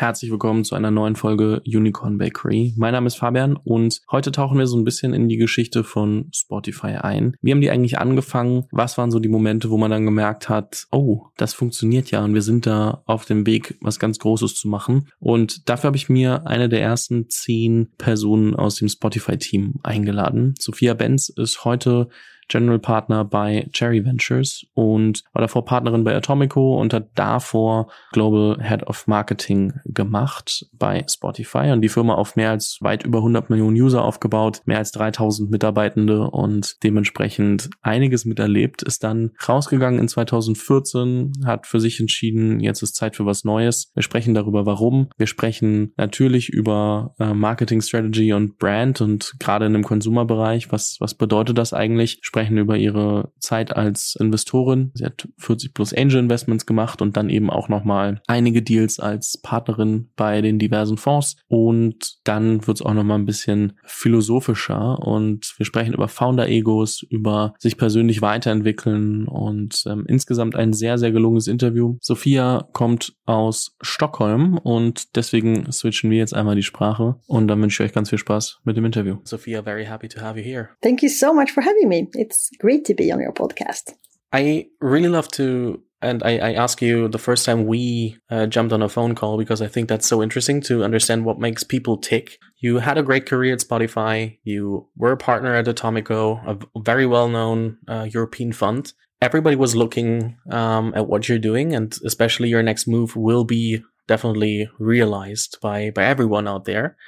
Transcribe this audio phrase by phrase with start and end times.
[0.00, 2.72] Herzlich willkommen zu einer neuen Folge Unicorn Bakery.
[2.76, 6.30] Mein Name ist Fabian und heute tauchen wir so ein bisschen in die Geschichte von
[6.32, 7.34] Spotify ein.
[7.42, 8.66] Wie haben die eigentlich angefangen?
[8.70, 12.32] Was waren so die Momente, wo man dann gemerkt hat, oh, das funktioniert ja und
[12.32, 15.08] wir sind da auf dem Weg, was ganz Großes zu machen.
[15.18, 20.54] Und dafür habe ich mir eine der ersten zehn Personen aus dem Spotify-Team eingeladen.
[20.60, 22.08] Sophia Benz ist heute
[22.48, 28.58] General Partner bei Cherry Ventures und war davor Partnerin bei Atomico und hat davor Global
[28.62, 33.50] Head of Marketing gemacht bei Spotify und die Firma auf mehr als weit über 100
[33.50, 40.08] Millionen User aufgebaut, mehr als 3000 Mitarbeitende und dementsprechend einiges miterlebt, ist dann rausgegangen in
[40.08, 43.90] 2014, hat für sich entschieden, jetzt ist Zeit für was Neues.
[43.94, 45.08] Wir sprechen darüber, warum.
[45.18, 50.96] Wir sprechen natürlich über äh, Marketing Strategy und Brand und gerade in dem Consumer-Bereich, was,
[51.00, 52.20] was bedeutet das eigentlich?
[52.22, 54.90] sprechen über ihre Zeit als Investorin.
[54.94, 59.38] Sie hat 40 plus Angel Investments gemacht und dann eben auch nochmal einige Deals als
[59.42, 61.36] Partnerin bei den diversen Fonds.
[61.48, 67.54] Und dann wird es auch nochmal ein bisschen philosophischer und wir sprechen über Founder-Egos, über
[67.58, 71.96] sich persönlich weiterentwickeln und ähm, insgesamt ein sehr, sehr gelungenes Interview.
[72.00, 77.82] Sophia kommt aus Stockholm und deswegen switchen wir jetzt einmal die Sprache und dann wünsche
[77.82, 79.18] ich euch ganz viel Spaß mit dem Interview.
[79.24, 80.70] Sophia, very happy to have you here.
[80.82, 82.08] Thank you so much for having me.
[82.28, 83.94] It's great to be on your podcast.
[84.34, 88.74] I really love to, and I, I ask you the first time we uh, jumped
[88.74, 91.96] on a phone call because I think that's so interesting to understand what makes people
[91.96, 92.38] tick.
[92.58, 94.36] You had a great career at Spotify.
[94.44, 98.92] You were a partner at Atomico, a very well known uh, European fund.
[99.22, 103.82] Everybody was looking um, at what you're doing, and especially your next move will be
[104.06, 106.98] definitely realized by by everyone out there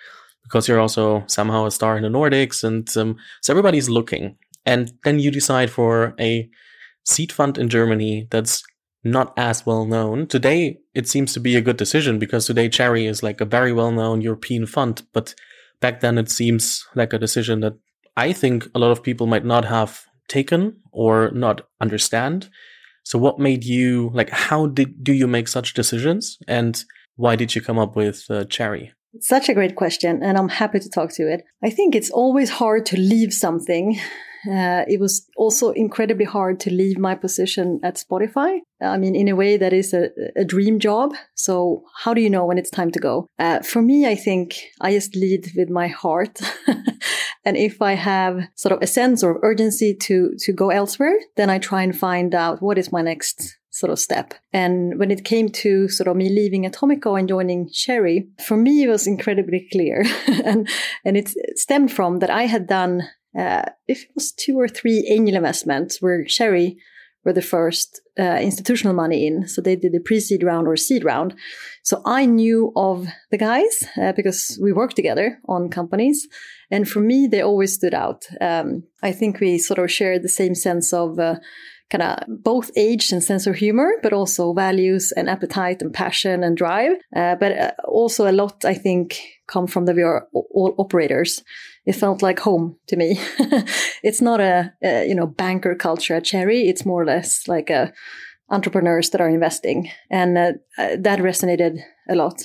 [0.45, 4.93] because you're also somehow a star in the Nordics, and um, so everybody's looking and
[5.05, 6.49] then you decide for a
[7.05, 8.63] seed fund in Germany that's
[9.03, 10.27] not as well known.
[10.27, 13.73] Today, it seems to be a good decision because today Cherry is like a very
[13.73, 15.35] well known European fund, but
[15.81, 17.75] back then it seems like a decision that
[18.17, 22.51] I think a lot of people might not have taken or not understand.
[23.03, 26.85] So what made you like, how did, do you make such decisions and
[27.17, 28.93] why did you come up with uh, Cherry?
[29.21, 31.43] Such a great question, and I'm happy to talk to it.
[31.65, 33.99] I think it's always hard to leave something
[34.47, 38.59] uh, it was also incredibly hard to leave my position at Spotify.
[38.81, 41.15] I mean, in a way, that is a, a dream job.
[41.35, 43.27] So, how do you know when it's time to go?
[43.39, 46.41] Uh, for me, I think I just lead with my heart.
[47.45, 51.51] and if I have sort of a sense of urgency to, to go elsewhere, then
[51.51, 54.35] I try and find out what is my next sort of step.
[54.53, 58.83] And when it came to sort of me leaving Atomico and joining Cherry, for me
[58.83, 60.05] it was incredibly clear.
[60.45, 60.69] and
[61.05, 63.09] and it stemmed from that I had done
[63.39, 66.79] uh, if it was two or three angel investments where Cherry
[67.25, 69.47] were the first uh, institutional money in.
[69.47, 71.35] So they did the pre-seed round or seed round.
[71.83, 76.27] So I knew of the guys uh, because we worked together on companies.
[76.71, 78.25] And for me, they always stood out.
[78.41, 81.37] Um, I think we sort of shared the same sense of uh,
[81.91, 86.43] kind of both age and sense of humor, but also values and appetite and passion
[86.43, 86.93] and drive.
[87.15, 91.43] Uh, but uh, also a lot, I think, come from the VR all operators.
[91.87, 93.19] It felt like home to me.
[94.03, 96.69] it's not a, a, you know banker culture at Cherry.
[96.69, 97.93] It's more or less like a
[98.51, 102.43] entrepreneurs that are investing, and uh, uh, that resonated a lot.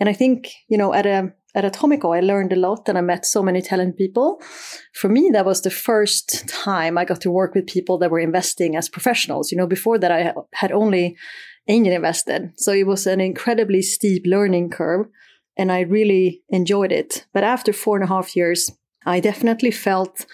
[0.00, 3.00] And I think you know at a at Atomico, I learned a lot and I
[3.00, 4.40] met so many talented people.
[4.94, 8.20] For me, that was the first time I got to work with people that were
[8.20, 9.50] investing as professionals.
[9.50, 11.16] You know, before that, I had only
[11.66, 12.52] angel invested.
[12.56, 15.06] So it was an incredibly steep learning curve
[15.58, 17.26] and I really enjoyed it.
[17.32, 18.70] But after four and a half years,
[19.04, 20.24] I definitely felt,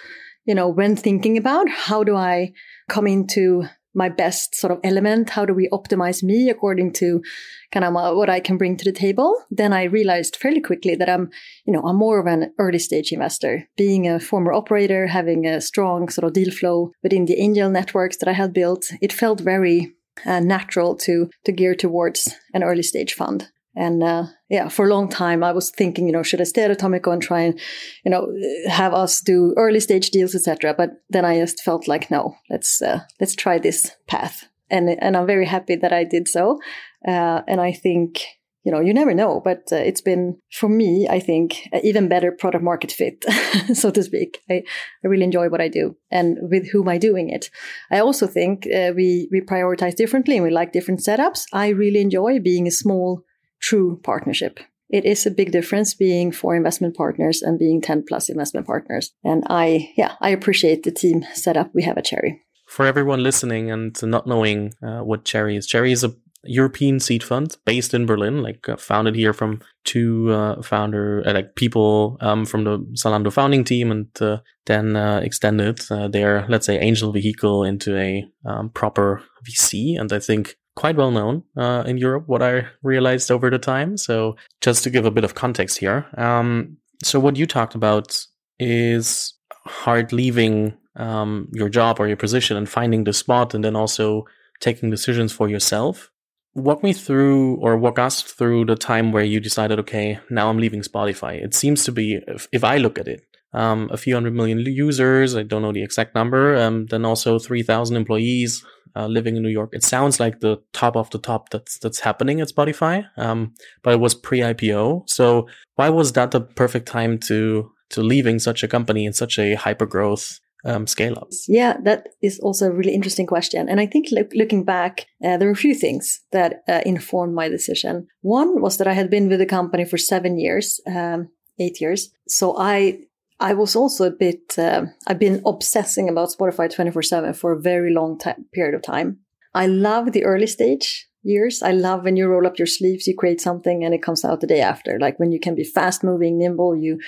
[0.44, 2.52] you know, when thinking about how do I
[2.88, 3.64] come into
[3.94, 5.30] my best sort of element?
[5.30, 7.22] How do we optimize me according to
[7.70, 9.34] kind of what I can bring to the table?
[9.50, 11.30] Then I realized fairly quickly that I'm,
[11.64, 13.68] you know, I'm more of an early stage investor.
[13.76, 18.16] Being a former operator, having a strong sort of deal flow within the angel networks
[18.18, 19.94] that I had built, it felt very
[20.26, 23.50] uh, natural to to gear towards an early stage fund.
[23.76, 26.62] And uh, yeah, for a long time, I was thinking, you know, should I stay
[26.62, 27.58] at Atomico and try and,
[28.04, 28.28] you know,
[28.68, 30.74] have us do early stage deals, etc.
[30.74, 35.16] But then I just felt like, no, let's uh, let's try this path, and and
[35.16, 36.60] I'm very happy that I did so.
[37.06, 38.22] Uh, and I think,
[38.62, 42.30] you know, you never know, but uh, it's been for me, I think, even better
[42.30, 43.24] product market fit,
[43.74, 44.40] so to speak.
[44.48, 44.62] I,
[45.04, 47.50] I really enjoy what I do and with whom I'm doing it.
[47.90, 51.42] I also think uh, we we prioritize differently and we like different setups.
[51.52, 53.24] I really enjoy being a small
[53.64, 54.60] true partnership.
[54.90, 59.12] It is a big difference being four investment partners and being 10 plus investment partners.
[59.24, 62.42] And I, yeah, I appreciate the team setup we have at Cherry.
[62.68, 66.14] For everyone listening and not knowing uh, what Cherry is, Cherry is a
[66.46, 71.32] European seed fund based in Berlin, like uh, founded here from two uh, founder, uh,
[71.32, 76.46] like people um, from the Zalando founding team, and uh, then uh, extended uh, their,
[76.48, 79.98] let's say, angel vehicle into a um, proper VC.
[79.98, 81.42] And I think quite well known
[81.86, 83.96] in Europe, what I realized over the time.
[83.96, 86.06] So just to give a bit of context here.
[86.16, 88.26] Um, so what you talked about
[88.58, 89.34] is
[89.66, 94.26] hard leaving um, your job or your position and finding the spot and then also
[94.60, 96.10] taking decisions for yourself
[96.54, 100.58] walk me through or walk us through the time where you decided, okay, now I'm
[100.58, 101.42] leaving Spotify.
[101.42, 104.58] It seems to be, if, if I look at it, um, a few hundred million
[104.60, 105.34] users.
[105.34, 106.56] I don't know the exact number.
[106.56, 108.64] Um, then also 3,000 employees
[108.96, 109.70] uh, living in New York.
[109.72, 113.06] It sounds like the top of the top that's that's happening at Spotify.
[113.16, 115.08] Um, but it was pre-IPO.
[115.08, 119.38] So why was that the perfect time to to leaving such a company in such
[119.38, 121.28] a hyper growth um, scale up?
[121.46, 123.68] Yeah, that is also a really interesting question.
[123.68, 127.34] And I think look, looking back, uh, there were a few things that uh, informed
[127.34, 128.06] my decision.
[128.22, 131.28] One was that I had been with the company for seven years, um,
[131.58, 132.10] eight years.
[132.26, 133.00] So I
[133.40, 137.60] I was also a bit, uh, I've been obsessing about Spotify 24 7 for a
[137.60, 139.18] very long time, period of time.
[139.54, 141.62] I love the early stage years.
[141.62, 144.40] I love when you roll up your sleeves, you create something and it comes out
[144.40, 144.98] the day after.
[145.00, 147.00] Like when you can be fast moving, nimble, you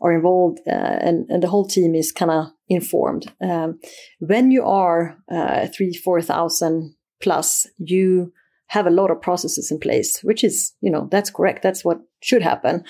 [0.00, 3.32] are involved uh, and, and the whole team is kind of informed.
[3.40, 3.80] Um,
[4.18, 8.32] when you are uh, three, 4,000 plus, you
[8.72, 11.62] have a lot of processes in place, which is, you know, that's correct.
[11.62, 12.84] That's what should happen.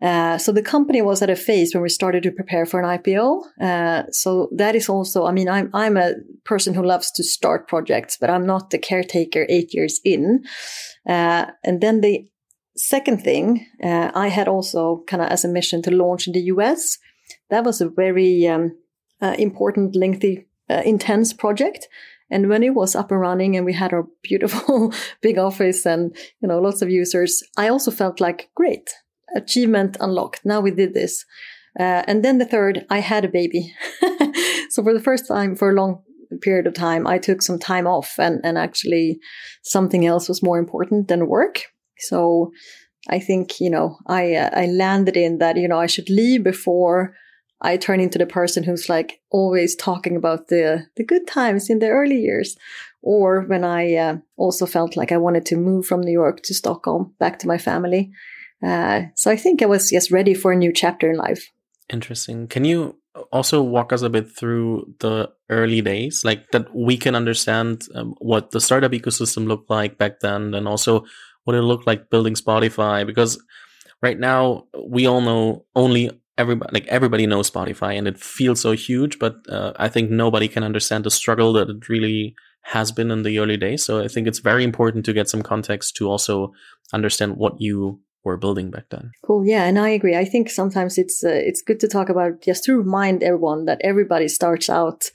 [0.00, 2.98] Uh, so the company was at a phase when we started to prepare for an
[2.98, 3.42] IPO.
[3.60, 7.66] Uh, so that is also, I mean, I'm, I'm a person who loves to start
[7.66, 10.44] projects, but I'm not the caretaker eight years in.
[11.04, 12.28] Uh, and then the
[12.76, 16.46] second thing, uh, I had also kind of as a mission to launch in the
[16.54, 16.96] US.
[17.50, 18.78] That was a very um,
[19.20, 21.88] uh, important, lengthy, uh, intense project.
[22.30, 24.92] And when it was up and running and we had our beautiful
[25.22, 28.90] big office and, you know, lots of users, I also felt like, great,
[29.34, 30.44] achievement unlocked.
[30.44, 31.24] Now we did this.
[31.78, 33.74] Uh, and then the third, I had a baby.
[34.70, 36.02] so for the first time for a long
[36.42, 39.20] period of time, I took some time off and, and actually
[39.62, 41.62] something else was more important than work.
[41.98, 42.50] So
[43.08, 46.44] I think, you know, I, uh, I landed in that, you know, I should leave
[46.44, 47.14] before
[47.60, 51.80] I turn into the person who's like always talking about the, the good times in
[51.80, 52.56] the early years.
[53.02, 56.54] Or when I uh, also felt like I wanted to move from New York to
[56.54, 58.10] Stockholm back to my family.
[58.64, 61.50] Uh, so I think I was just ready for a new chapter in life.
[61.88, 62.48] Interesting.
[62.48, 62.98] Can you
[63.32, 68.14] also walk us a bit through the early days, like that we can understand um,
[68.18, 71.04] what the startup ecosystem looked like back then, and also
[71.44, 73.06] what it looked like building Spotify?
[73.06, 73.42] Because
[74.02, 78.72] right now we all know only everybody like everybody knows Spotify and it feels so
[78.72, 83.10] huge, but uh, I think nobody can understand the struggle that it really has been
[83.10, 83.84] in the early days.
[83.84, 86.52] So I think it's very important to get some context to also
[86.92, 89.10] understand what you were building back then.
[89.24, 89.46] Cool.
[89.46, 90.16] Yeah, and I agree.
[90.16, 93.80] I think sometimes it's uh, it's good to talk about just to remind everyone that
[93.82, 95.10] everybody starts out,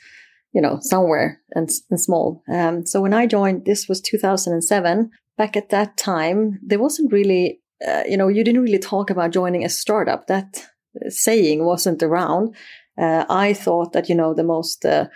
[0.54, 2.44] you know, somewhere and, and small.
[2.52, 7.62] Um, so when I joined, this was 2007 back at that time, there wasn't really,
[7.88, 10.28] uh, you know, you didn't really talk about joining a startup.
[10.28, 10.66] That
[11.10, 12.56] saying wasn't around.
[12.98, 15.08] Uh, I thought that, you know, the most uh,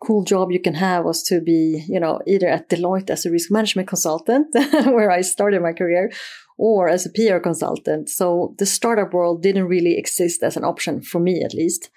[0.00, 3.30] cool job you can have was to be, you know, either at Deloitte as a
[3.30, 4.48] risk management consultant,
[4.86, 6.12] where I started my career,
[6.58, 8.08] or as a PR consultant.
[8.08, 11.90] So the startup world didn't really exist as an option for me, at least.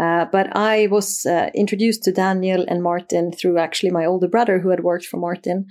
[0.00, 4.58] Uh, but I was uh, introduced to Daniel and Martin through actually my older brother
[4.58, 5.66] who had worked for Martin.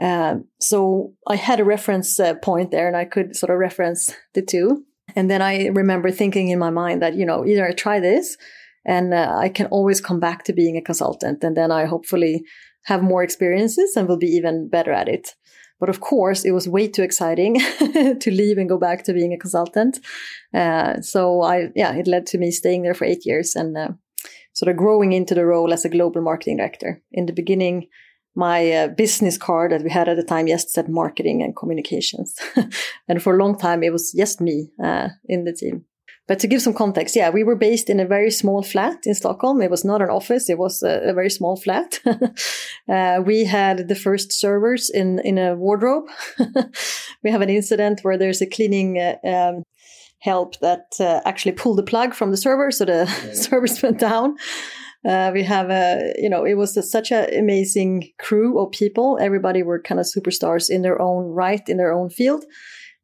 [0.00, 4.14] Um, so I had a reference uh, point there and I could sort of reference
[4.34, 4.84] the two.
[5.16, 8.36] And then I remember thinking in my mind that, you know, either I try this
[8.84, 12.44] and uh, I can always come back to being a consultant and then I hopefully
[12.84, 15.34] have more experiences and will be even better at it.
[15.80, 17.60] But of course, it was way too exciting
[18.20, 20.00] to leave and go back to being a consultant.
[20.52, 23.88] Uh, so I, yeah, it led to me staying there for eight years and uh,
[24.54, 27.00] sort of growing into the role as a global marketing director.
[27.12, 27.86] In the beginning,
[28.38, 32.36] my uh, business card that we had at the time just said marketing and communications.
[33.08, 35.84] and for a long time, it was just me uh, in the team.
[36.28, 39.14] But to give some context, yeah, we were based in a very small flat in
[39.14, 39.60] Stockholm.
[39.60, 42.00] It was not an office; it was a, a very small flat.
[42.88, 46.04] uh, we had the first servers in in a wardrobe.
[47.24, 49.62] we have an incident where there's a cleaning uh, um,
[50.20, 53.32] help that uh, actually pulled the plug from the server, so the yeah.
[53.32, 54.36] servers went down.
[55.06, 59.18] Uh, we have a, you know, it was a, such an amazing crew of people.
[59.20, 62.44] Everybody were kind of superstars in their own right, in their own field.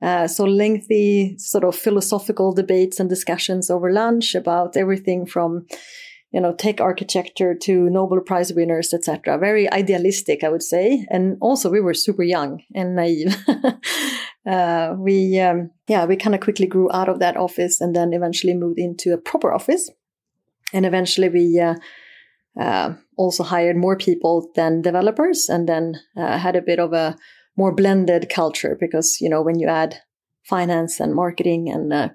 [0.02, 5.66] Uh, so lengthy sort of philosophical debates and discussions over lunch about everything from,
[6.30, 9.38] you know, tech architecture to Nobel Prize winners, etc.
[9.38, 11.06] Very idealistic, I would say.
[11.10, 13.34] And also we were super young and naive.
[14.46, 18.12] uh, we, um, yeah, we kind of quickly grew out of that office and then
[18.12, 19.90] eventually moved into a proper office.
[20.74, 21.74] And eventually we, uh,
[22.60, 27.16] uh, also hired more people than developers and then uh, had a bit of a
[27.56, 29.96] more blended culture because, you know, when you add
[30.44, 32.08] finance and marketing and uh,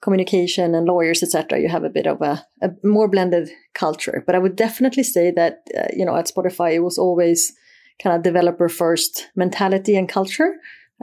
[0.00, 4.22] communication and lawyers, etc., you have a bit of a, a, more blended culture.
[4.26, 7.52] But I would definitely say that, uh, you know, at Spotify, it was always
[8.02, 10.54] kind of developer first mentality and culture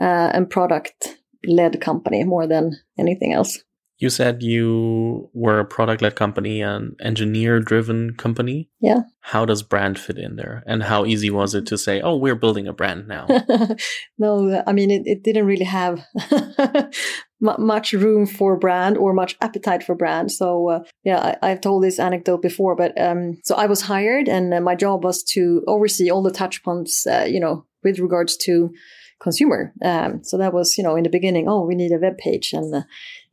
[0.02, 3.64] uh, and product led company more than anything else.
[4.00, 8.70] You said you were a product led company, an engineer driven company.
[8.80, 9.02] Yeah.
[9.20, 10.64] How does brand fit in there?
[10.66, 13.28] And how easy was it to say, oh, we're building a brand now?
[14.18, 16.06] no, I mean, it, it didn't really have
[17.42, 20.32] much room for brand or much appetite for brand.
[20.32, 24.30] So, uh, yeah, I, have told this anecdote before, but um, so I was hired
[24.30, 28.00] and uh, my job was to oversee all the touch points, uh, you know, with
[28.00, 28.72] regards to
[29.20, 29.74] consumer.
[29.84, 32.54] Um, so that was, you know, in the beginning, oh, we need a web page
[32.54, 32.84] and, uh,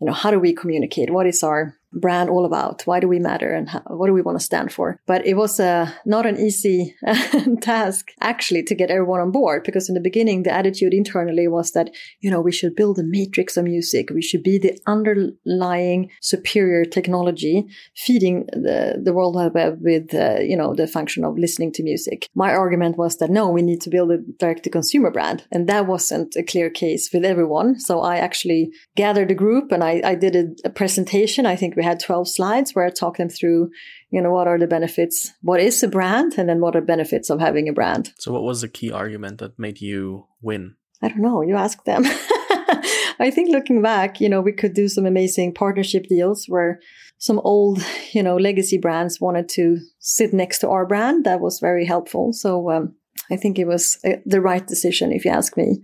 [0.01, 1.11] you know, how do we communicate?
[1.11, 2.83] What is our brand all about?
[2.85, 5.01] Why do we matter and how, what do we want to stand for?
[5.07, 6.95] But it was uh, not an easy
[7.61, 11.73] task actually to get everyone on board because in the beginning, the attitude internally was
[11.73, 14.11] that, you know, we should build a matrix of music.
[14.11, 20.57] We should be the underlying superior technology feeding the, the World Web with, uh, you
[20.57, 22.29] know, the function of listening to music.
[22.35, 25.45] My argument was that no, we need to build a direct to consumer brand.
[25.51, 27.79] And that wasn't a clear case with everyone.
[27.81, 31.47] So I actually gathered a group and I, I did a, a presentation.
[31.47, 33.71] I think we had 12 slides where I talked them through,
[34.11, 35.33] you know, what are the benefits?
[35.43, 36.35] What is a brand?
[36.37, 38.13] And then what are benefits of having a brand?
[38.19, 40.75] So what was the key argument that made you win?
[41.03, 41.43] I don't know.
[41.43, 42.05] You ask them.
[43.19, 46.81] I think looking back, you know, we could do some amazing partnership deals where
[47.19, 51.25] some old, you know, legacy brands wanted to sit next to our brand.
[51.25, 52.33] That was very helpful.
[52.33, 52.95] So um,
[53.31, 55.81] I think it was uh, the right decision, if you ask me.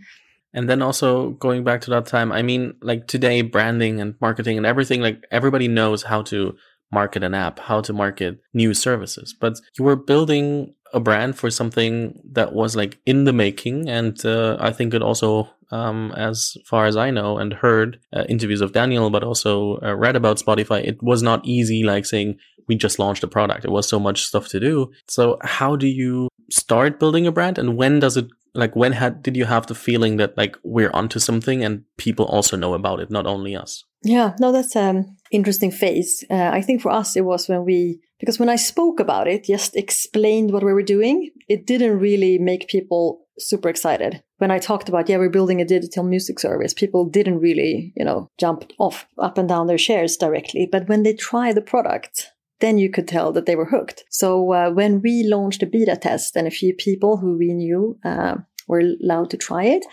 [0.54, 4.56] And then also going back to that time, I mean, like today, branding and marketing
[4.56, 6.54] and everything, like everybody knows how to
[6.90, 9.34] market an app, how to market new services.
[9.38, 13.88] But you were building a brand for something that was like in the making.
[13.88, 18.24] And uh, I think it also, um, as far as I know and heard uh,
[18.28, 22.38] interviews of Daniel, but also uh, read about Spotify, it was not easy, like saying,
[22.68, 23.64] we just launched a product.
[23.64, 24.92] It was so much stuff to do.
[25.08, 29.22] So how do you start building a brand and when does it like when had
[29.22, 33.00] did you have the feeling that like we're onto something and people also know about
[33.00, 33.84] it not only us?
[34.02, 36.24] Yeah no that's an interesting phase.
[36.30, 39.44] Uh, i think for us it was when we because when i spoke about it
[39.44, 44.22] just explained what we were doing it didn't really make people super excited.
[44.38, 48.04] When i talked about yeah we're building a digital music service people didn't really you
[48.04, 50.68] know jump off up and down their chairs directly.
[50.70, 52.32] But when they try the product
[52.62, 54.04] then you could tell that they were hooked.
[54.08, 57.98] So uh, when we launched a beta test and a few people who we knew
[58.04, 59.84] uh, were allowed to try it,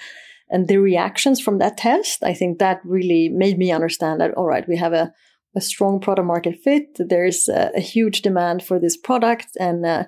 [0.52, 4.48] and the reactions from that test, I think that really made me understand that, all
[4.48, 5.14] right, we have a,
[5.56, 6.86] a strong product market fit.
[6.98, 9.50] There's a, a huge demand for this product.
[9.60, 10.04] And uh,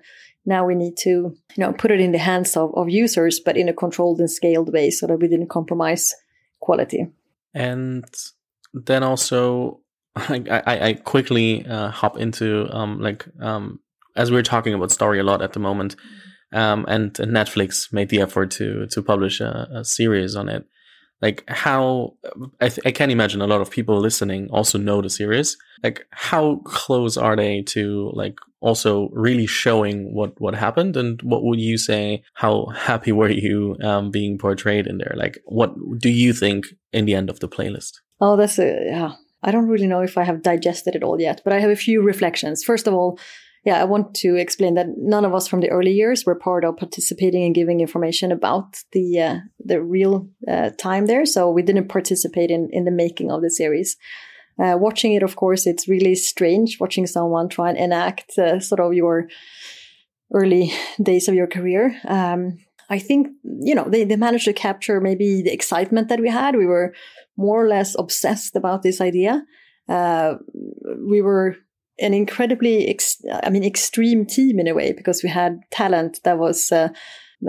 [0.45, 3.55] now we need to, you know, put it in the hands of, of users, but
[3.55, 6.15] in a controlled and scaled way so that we didn't compromise
[6.59, 7.05] quality.
[7.53, 8.05] And
[8.73, 9.80] then also
[10.15, 13.79] I, I, I quickly uh, hop into um, like um,
[14.15, 15.95] as we're talking about story a lot at the moment,
[16.51, 20.65] um, and, Netflix made the effort to to publish a, a series on it.
[21.21, 22.15] Like how
[22.59, 25.55] I, th- I can't imagine a lot of people listening also know the series.
[25.83, 31.43] Like how close are they to like also really showing what what happened and what
[31.43, 32.23] would you say?
[32.33, 35.13] How happy were you um, being portrayed in there?
[35.15, 37.99] Like what do you think in the end of the playlist?
[38.19, 39.13] Oh, that's a yeah
[39.43, 41.75] I don't really know if I have digested it all yet, but I have a
[41.75, 42.63] few reflections.
[42.63, 43.19] First of all,
[43.63, 46.65] yeah, I want to explain that none of us from the early years were part
[46.65, 51.61] of participating and giving information about the uh, the real uh, time there, so we
[51.61, 53.97] didn't participate in in the making of the series.
[54.61, 58.79] Uh, watching it, of course, it's really strange watching someone try and enact uh, sort
[58.79, 59.27] of your
[60.33, 61.95] early days of your career.
[62.07, 62.57] Um,
[62.89, 66.55] I think you know they they managed to capture maybe the excitement that we had.
[66.55, 66.93] We were
[67.41, 69.43] more or less obsessed about this idea.
[69.89, 70.35] Uh,
[71.09, 71.55] we were
[71.99, 76.37] an incredibly, ex- I mean, extreme team in a way because we had talent that
[76.37, 76.89] was uh,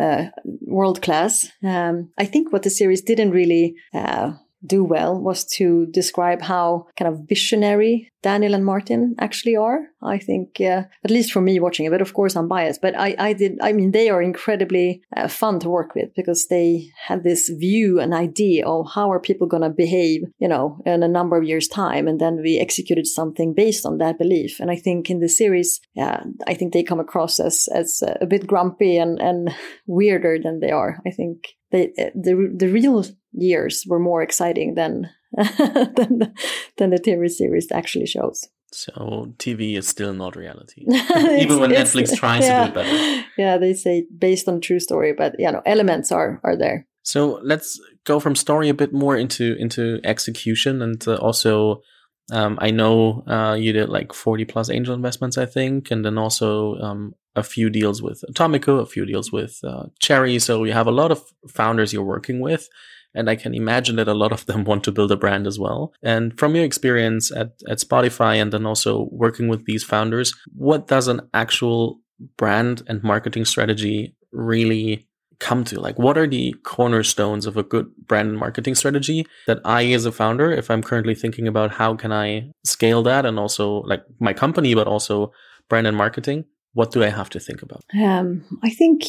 [0.01, 0.25] uh,
[0.63, 1.49] world class.
[1.65, 4.33] Um, I think what the series didn't really uh,
[4.64, 9.88] do well was to describe how kind of visionary Daniel and Martin actually are.
[10.00, 12.99] I think, uh, at least for me watching it, but of course I'm biased, but
[12.99, 16.88] I, I did, I mean, they are incredibly uh, fun to work with because they
[17.07, 21.02] had this view and idea of how are people going to behave, you know, in
[21.02, 22.09] a number of years time.
[22.09, 24.59] And then we executed something based on that belief.
[24.61, 28.26] And I think in the series, yeah, I think they come across as, as a
[28.26, 29.54] bit grumpy and, and
[29.87, 31.00] weirder than they are.
[31.07, 36.33] I think they, the, the real years were more exciting than than, the,
[36.77, 38.49] than the TV series actually shows.
[38.73, 43.25] So TV is still not reality, even when Netflix tries yeah, to do better.
[43.37, 46.87] Yeah, they say based on true story, but you know, elements are are there.
[47.03, 51.83] So let's go from story a bit more into into execution, and uh, also,
[52.31, 56.17] um, I know uh, you did like forty plus angel investments, I think, and then
[56.17, 60.39] also um, a few deals with Atomico, a few deals with uh, Cherry.
[60.39, 62.69] So you have a lot of founders you're working with.
[63.14, 65.59] And I can imagine that a lot of them want to build a brand as
[65.59, 65.92] well.
[66.02, 70.87] And from your experience at, at Spotify and then also working with these founders, what
[70.88, 72.00] does an actual
[72.37, 75.07] brand and marketing strategy really
[75.42, 75.81] come to?
[75.81, 80.07] Like, what are the cornerstones of a good brand and marketing strategy that I, as
[80.07, 84.04] a founder, if I'm currently thinking about how can I scale that and also like
[84.21, 85.33] my company, but also
[85.69, 87.85] brand and marketing, what do I have to think about?
[88.00, 89.02] Um, I think,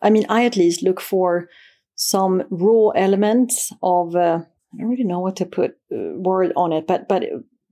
[0.00, 1.48] I mean, I at least look for
[1.96, 6.72] some raw elements of uh, I don't really know what to put uh, word on
[6.72, 7.24] it, but but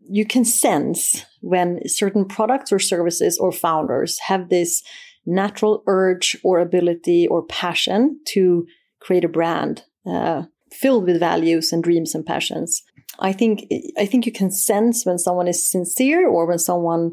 [0.08, 4.82] you can sense when certain products or services or founders have this
[5.24, 8.66] natural urge or ability or passion to
[9.00, 12.82] create a brand uh, filled with values and dreams and passions.
[13.18, 13.66] I think
[13.98, 17.12] I think you can sense when someone is sincere or when someone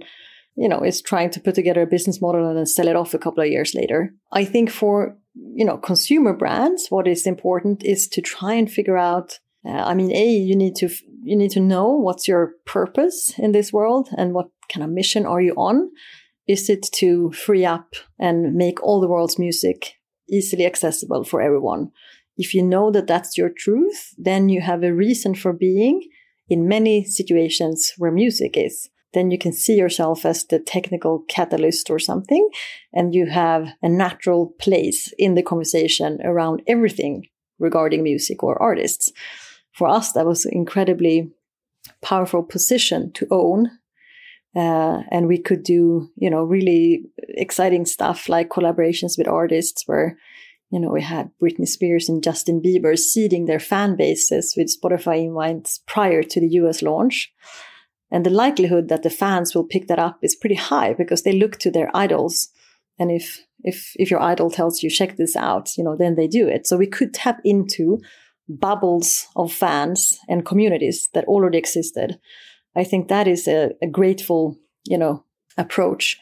[0.56, 3.14] you know is trying to put together a business model and then sell it off
[3.14, 4.14] a couple of years later.
[4.32, 8.98] I think for you know, consumer brands, what is important is to try and figure
[8.98, 9.40] out.
[9.66, 10.90] Uh, I mean, a you need to
[11.24, 15.26] you need to know what's your purpose in this world and what kind of mission
[15.26, 15.92] are you on.
[16.48, 19.96] Is it to free up and make all the world's music
[20.30, 21.92] easily accessible for everyone?
[22.38, 26.08] If you know that that's your truth, then you have a reason for being
[26.48, 31.90] in many situations where music is then you can see yourself as the technical catalyst
[31.90, 32.48] or something.
[32.94, 37.26] And you have a natural place in the conversation around everything
[37.58, 39.12] regarding music or artists.
[39.74, 41.32] For us, that was an incredibly
[42.02, 43.72] powerful position to own.
[44.56, 50.18] Uh, and we could do, you know, really exciting stuff like collaborations with artists where,
[50.72, 55.24] you know, we had Britney Spears and Justin Bieber seeding their fan bases with Spotify
[55.24, 57.32] invites prior to the US launch.
[58.12, 61.34] And the likelihood that the fans will pick that up is pretty high because they
[61.34, 62.50] look to their idols.
[62.98, 66.28] And if, if, if your idol tells you, check this out, you know, then they
[66.28, 66.66] do it.
[66.66, 68.00] So we could tap into
[68.48, 72.20] bubbles of fans and communities that already existed.
[72.76, 75.24] I think that is a, a grateful, you know,
[75.58, 76.18] approach.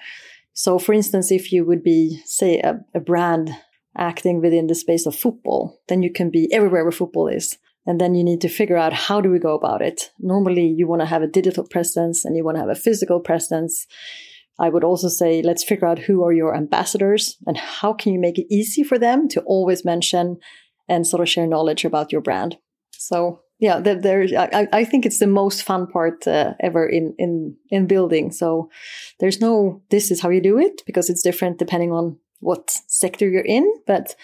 [0.53, 3.51] So for instance, if you would be, say, a, a brand
[3.97, 7.57] acting within the space of football, then you can be everywhere where football is.
[7.87, 10.11] And then you need to figure out how do we go about it.
[10.19, 13.21] Normally you want to have a digital presence and you want to have a physical
[13.21, 13.87] presence.
[14.59, 18.19] I would also say, let's figure out who are your ambassadors and how can you
[18.19, 20.37] make it easy for them to always mention
[20.89, 22.57] and sort of share knowledge about your brand.
[22.91, 27.55] So yeah, there, I, I think it's the most fun part uh, ever in, in,
[27.69, 28.31] in building.
[28.31, 28.69] So
[29.19, 33.27] there's no, this is how you do it because it's different depending on what sector
[33.27, 33.71] you're in.
[33.87, 34.15] But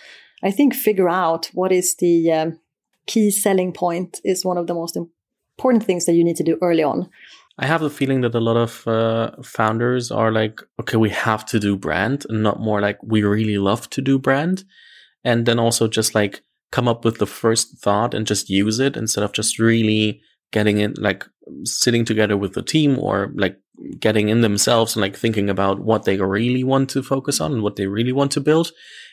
[0.44, 2.60] I think figure out what is the, um,
[3.08, 6.58] key selling point is one of the most important things that you need to do
[6.62, 7.10] early on.
[7.60, 11.46] I have the feeling that a lot of uh, founders are like, okay, we have
[11.48, 14.64] to do brand and not more like we really love to do brand.
[15.24, 18.98] And then also just like come up with the first thought and just use it
[18.98, 21.26] instead of just really getting it like
[21.64, 23.58] sitting together with the team or like
[24.00, 27.62] getting in themselves and like thinking about what they really want to focus on and
[27.62, 28.72] what they really want to build.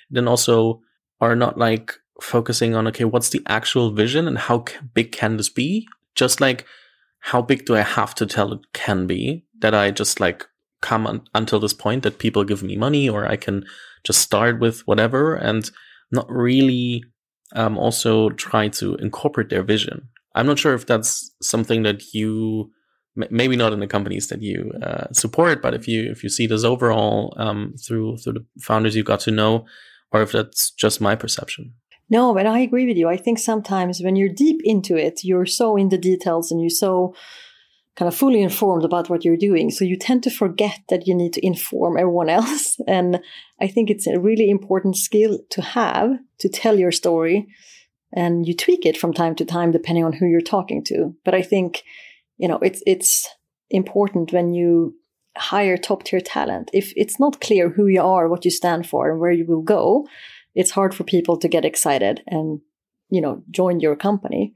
[0.09, 0.81] Then also
[1.21, 5.49] are not like focusing on okay what's the actual vision and how big can this
[5.49, 5.87] be?
[6.15, 6.67] Just like
[7.21, 10.47] how big do i have to tell it can be that i just like
[10.81, 13.63] come un- until this point that people give me money or i can
[14.05, 15.71] just start with whatever and
[16.11, 17.05] not really
[17.55, 20.09] um, also try to incorporate their vision?
[20.35, 22.71] I'm not sure if that's something that you
[23.17, 26.47] maybe not in the companies that you uh, support but if you if you see
[26.47, 29.67] this overall um, through through the founders you got to know
[30.13, 31.75] or if that's just my perception
[32.11, 33.09] no, but I agree with you.
[33.09, 36.69] I think sometimes when you're deep into it, you're so in the details and you're
[36.69, 37.15] so
[37.97, 39.71] kind of fully informed about what you're doing.
[39.71, 42.77] So you tend to forget that you need to inform everyone else.
[42.87, 43.21] And
[43.61, 47.47] I think it's a really important skill to have to tell your story
[48.13, 51.15] and you tweak it from time to time depending on who you're talking to.
[51.25, 51.85] But I think,
[52.39, 53.29] you know, it's, it's
[53.71, 54.97] important when you
[55.37, 56.71] hire top tier talent.
[56.73, 59.63] If it's not clear who you are, what you stand for and where you will
[59.63, 60.07] go,
[60.55, 62.61] it's hard for people to get excited and,
[63.09, 64.55] you know, join your company.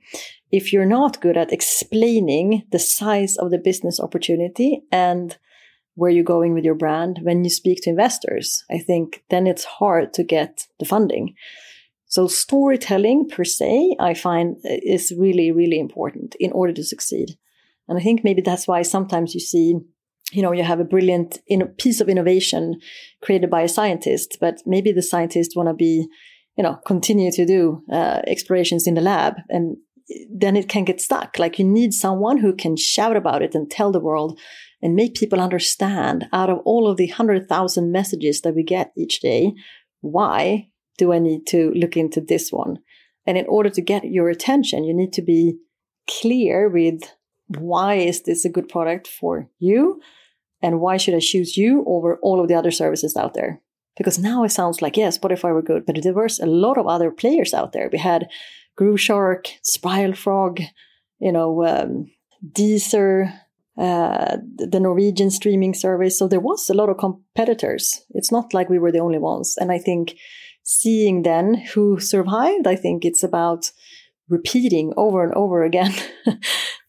[0.51, 5.37] If you're not good at explaining the size of the business opportunity and
[5.95, 9.65] where you're going with your brand when you speak to investors, I think then it's
[9.65, 11.35] hard to get the funding.
[12.07, 17.37] So storytelling per se, I find uh, is really, really important in order to succeed.
[17.89, 19.75] And I think maybe that's why sometimes you see,
[20.33, 21.39] you know, you have a brilliant
[21.79, 22.81] piece of innovation
[23.23, 26.09] created by a scientist, but maybe the scientists want to be,
[26.57, 29.77] you know, continue to do uh, explorations in the lab and
[30.31, 31.39] then it can get stuck.
[31.39, 34.39] Like you need someone who can shout about it and tell the world
[34.83, 39.21] and make people understand out of all of the 100,000 messages that we get each
[39.21, 39.55] day,
[40.01, 42.79] why do I need to look into this one?
[43.27, 45.57] And in order to get your attention, you need to be
[46.07, 47.01] clear with
[47.49, 50.01] why is this a good product for you?
[50.63, 53.61] And why should I choose you over all of the other services out there?
[53.97, 56.87] Because now it sounds like, yes, Spotify were good, but there was a lot of
[56.87, 57.89] other players out there.
[57.93, 58.29] We had
[58.81, 60.61] Grooveshark, Spiral Frog,
[61.21, 62.11] you know, um,
[62.53, 63.33] Deezer,
[63.79, 66.19] uh, the Norwegian streaming service.
[66.19, 68.03] So there was a lot of competitors.
[68.11, 69.57] It's not like we were the only ones.
[69.59, 70.17] And I think
[70.63, 73.71] seeing then who survived, I think it's about
[74.29, 75.93] repeating over and over again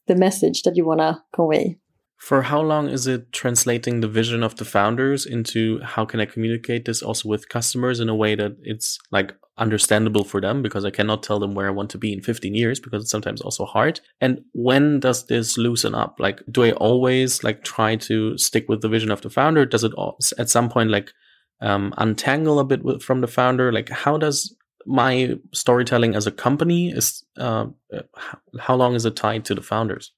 [0.07, 1.77] the message that you want to convey.
[2.17, 6.25] For how long is it translating the vision of the founders into how can I
[6.25, 10.85] communicate this also with customers in a way that it's like understandable for them because
[10.85, 13.41] I cannot tell them where I want to be in 15 years because it's sometimes
[13.41, 13.99] also hard.
[14.19, 16.15] And when does this loosen up?
[16.19, 19.65] Like, do I always like try to stick with the vision of the founder?
[19.65, 19.93] Does it
[20.37, 21.11] at some point like
[21.61, 23.71] um, untangle a bit with, from the founder?
[23.71, 27.67] Like, how does my storytelling as a company is uh,
[28.59, 30.11] how long is it tied to the founders?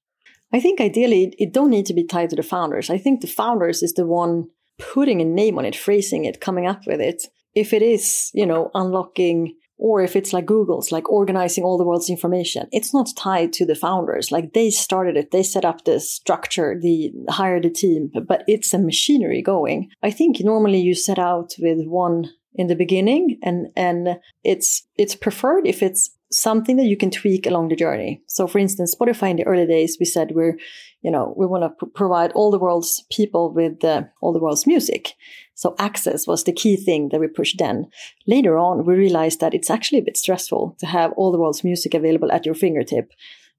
[0.52, 2.90] I think ideally it don't need to be tied to the founders.
[2.90, 6.66] I think the founders is the one putting a name on it, phrasing it, coming
[6.66, 7.24] up with it.
[7.54, 11.84] If it is, you know, unlocking or if it's like Google's, like organizing all the
[11.84, 14.32] world's information, it's not tied to the founders.
[14.32, 18.74] Like they started it, they set up the structure, the hired a team, but it's
[18.74, 19.90] a machinery going.
[20.02, 25.14] I think normally you set out with one in the beginning and and it's it's
[25.14, 28.22] preferred if it's something that you can tweak along the journey.
[28.26, 30.58] So for instance, Spotify in the early days, we said we're,
[31.00, 34.66] you know, we want to provide all the world's people with uh, all the world's
[34.66, 35.14] music.
[35.54, 37.86] So access was the key thing that we pushed then.
[38.26, 41.64] Later on, we realized that it's actually a bit stressful to have all the world's
[41.64, 43.12] music available at your fingertip.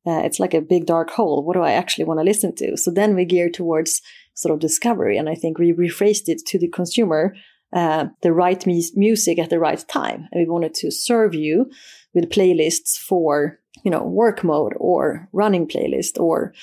[0.06, 1.44] Uh, it's like a big dark hole.
[1.44, 2.78] What do I actually want to listen to?
[2.78, 4.02] So then we geared towards
[4.34, 5.18] sort of discovery.
[5.18, 7.36] And I think we rephrased it to the consumer,
[7.74, 10.28] uh, the right mu- music at the right time.
[10.32, 11.70] And we wanted to serve you
[12.14, 16.54] with playlists for, you know, work mode or running playlist or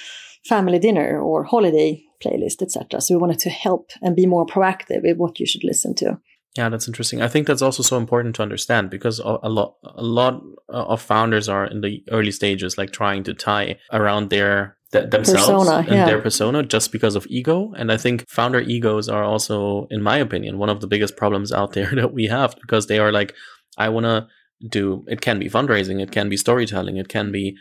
[0.44, 3.00] family dinner or holiday playlist, etc.
[3.00, 6.18] So we wanted to help and be more proactive with what you should listen to.
[6.56, 7.20] Yeah, that's interesting.
[7.20, 11.50] I think that's also so important to understand because a lot, a lot of founders
[11.50, 15.88] are in the early stages, like trying to tie around their th- themselves persona, and
[15.88, 16.06] yeah.
[16.06, 17.72] their persona just because of ego.
[17.76, 21.52] And I think founder egos are also, in my opinion, one of the biggest problems
[21.52, 23.34] out there that we have because they are like,
[23.78, 24.28] I want to
[24.68, 27.56] do it can be fundraising it can be storytelling it can be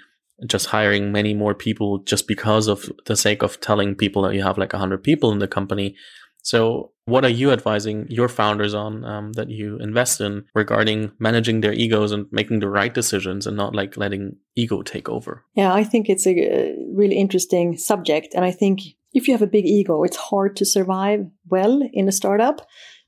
[0.48, 4.44] just hiring many more people just because of the sake of telling people that you
[4.44, 5.96] have like 100 people in the company
[6.46, 11.62] so what are you advising your founders on um, that you invest in regarding managing
[11.62, 15.74] their egos and making the right decisions and not like letting ego take over yeah
[15.74, 18.82] i think it's a really interesting subject and i think
[19.14, 22.66] if you have a big ego it's hard to survive well in a startup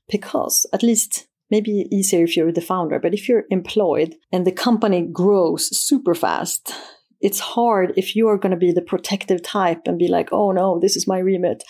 [0.08, 4.52] because at least maybe easier if you're the founder, but if you're employed and the
[4.52, 6.72] company grows super fast,
[7.20, 10.52] it's hard if you are going to be the protective type and be like, oh
[10.52, 11.64] no, this is my remit.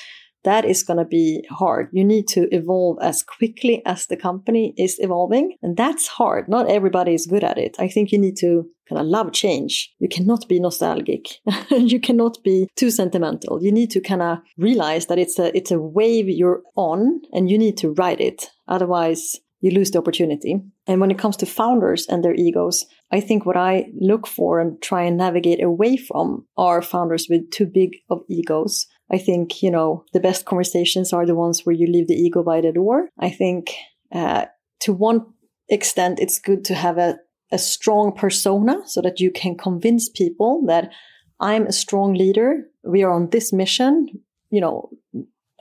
[0.45, 1.89] That is going to be hard.
[1.93, 5.57] You need to evolve as quickly as the company is evolving.
[5.63, 6.49] And that's hard.
[6.49, 7.77] Not everybody is good at it.
[7.79, 9.93] I think you need to kind of love change.
[9.99, 11.29] You cannot be nostalgic.
[11.71, 13.63] you cannot be too sentimental.
[13.63, 17.51] You need to kind of realize that it's a, it's a wave you're on and
[17.51, 18.51] you need to ride it.
[18.67, 20.61] Otherwise, you lose the opportunity.
[20.87, 24.61] And when it comes to founders and their egos, I think what I look for
[24.61, 28.87] and try and navigate away from are founders with too big of egos.
[29.11, 32.43] I think, you know, the best conversations are the ones where you leave the ego
[32.43, 33.09] by the door.
[33.19, 33.75] I think,
[34.13, 34.47] uh,
[34.81, 35.27] to one
[35.69, 37.19] extent, it's good to have a,
[37.51, 40.93] a strong persona so that you can convince people that
[41.41, 42.65] I'm a strong leader.
[42.85, 44.07] We are on this mission.
[44.51, 44.91] You know,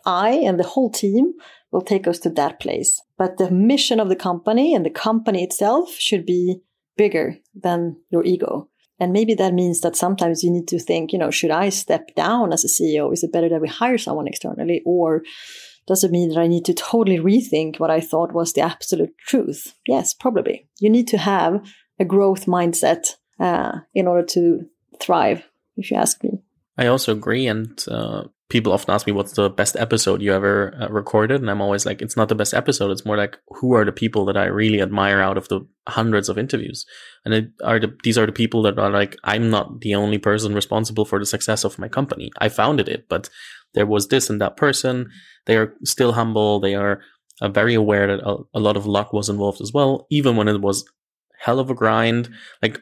[0.05, 1.33] I and the whole team
[1.71, 3.01] will take us to that place.
[3.17, 6.61] But the mission of the company and the company itself should be
[6.95, 8.69] bigger than your ego.
[8.99, 12.15] And maybe that means that sometimes you need to think, you know, should I step
[12.15, 13.13] down as a CEO?
[13.13, 14.81] Is it better that we hire someone externally?
[14.85, 15.23] Or
[15.85, 19.13] does it mean that I need to totally rethink what I thought was the absolute
[19.19, 19.73] truth?
[19.87, 20.67] Yes, probably.
[20.79, 21.61] You need to have
[21.99, 24.65] a growth mindset uh, in order to
[24.99, 25.43] thrive,
[25.75, 26.41] if you ask me.
[26.77, 27.47] I also agree.
[27.47, 31.41] And uh, people often ask me, what's the best episode you ever uh, recorded?
[31.41, 32.91] And I'm always like, it's not the best episode.
[32.91, 36.29] It's more like, who are the people that I really admire out of the hundreds
[36.29, 36.85] of interviews?
[37.25, 40.17] And it are the, these are the people that are like, I'm not the only
[40.17, 42.31] person responsible for the success of my company.
[42.39, 43.29] I founded it, but
[43.73, 45.09] there was this and that person.
[45.45, 46.61] They are still humble.
[46.61, 47.01] They are
[47.41, 50.47] uh, very aware that a, a lot of luck was involved as well, even when
[50.47, 50.85] it was
[51.39, 52.29] hell of a grind.
[52.61, 52.81] Like,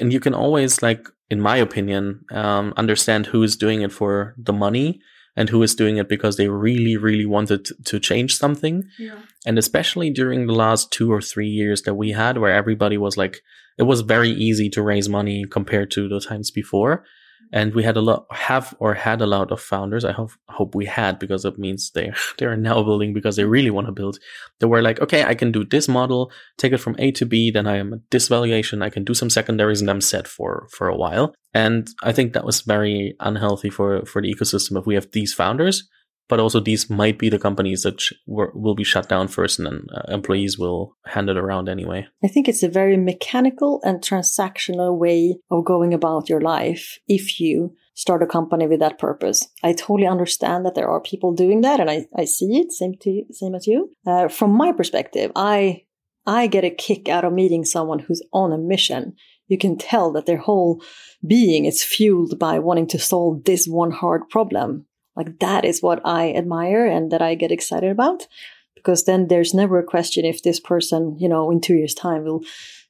[0.00, 4.34] and you can always like in my opinion, um, understand who is doing it for
[4.36, 5.00] the money
[5.36, 8.82] and who is doing it because they really, really wanted to change something.
[8.98, 9.20] Yeah.
[9.46, 13.16] And especially during the last two or three years that we had, where everybody was
[13.16, 13.40] like,
[13.78, 17.04] it was very easy to raise money compared to the times before
[17.52, 20.04] and we had a lot have or had a lot of founders.
[20.04, 23.44] I hope hope we had because it means they they are now building because they
[23.44, 24.18] really want to build.
[24.58, 27.50] They were like okay i can do this model take it from a to b
[27.50, 30.66] then i am at this valuation i can do some secondaries and i'm set for
[30.70, 31.34] for a while.
[31.52, 35.34] And i think that was very unhealthy for for the ecosystem if we have these
[35.34, 35.88] founders
[36.30, 39.66] but also these might be the companies that sh- will be shut down first and
[39.66, 42.06] then uh, employees will hand it around anyway.
[42.24, 47.40] I think it's a very mechanical and transactional way of going about your life if
[47.40, 49.46] you start a company with that purpose.
[49.64, 52.94] I totally understand that there are people doing that and I, I see it, same,
[53.00, 53.90] to, same as you.
[54.06, 55.82] Uh, from my perspective, I,
[56.26, 59.16] I get a kick out of meeting someone who's on a mission.
[59.48, 60.80] You can tell that their whole
[61.26, 66.00] being is fueled by wanting to solve this one hard problem like that is what
[66.04, 68.26] I admire and that I get excited about
[68.74, 72.24] because then there's never a question if this person, you know, in two years time
[72.24, 72.42] will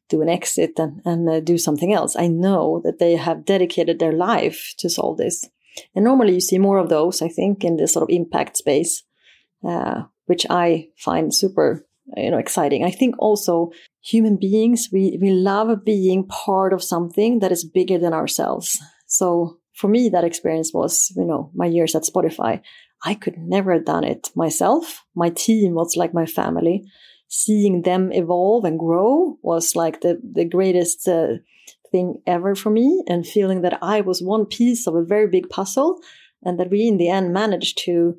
[0.09, 2.17] do an exit and, and uh, do something else.
[2.17, 5.49] I know that they have dedicated their life to solve this.
[5.95, 9.05] And normally you see more of those, I think, in this sort of impact space,
[9.67, 12.85] uh, which I find super, you know, exciting.
[12.85, 13.71] I think also
[14.03, 18.81] human beings, we, we love being part of something that is bigger than ourselves.
[19.07, 22.61] So for me, that experience was, you know, my years at Spotify.
[23.03, 25.05] I could never have done it myself.
[25.15, 26.85] My team was like my family.
[27.29, 31.39] Seeing them evolve and grow was like the, the greatest uh,
[31.91, 33.03] thing ever for me.
[33.09, 35.99] And feeling that I was one piece of a very big puzzle
[36.43, 38.17] and that we in the end managed to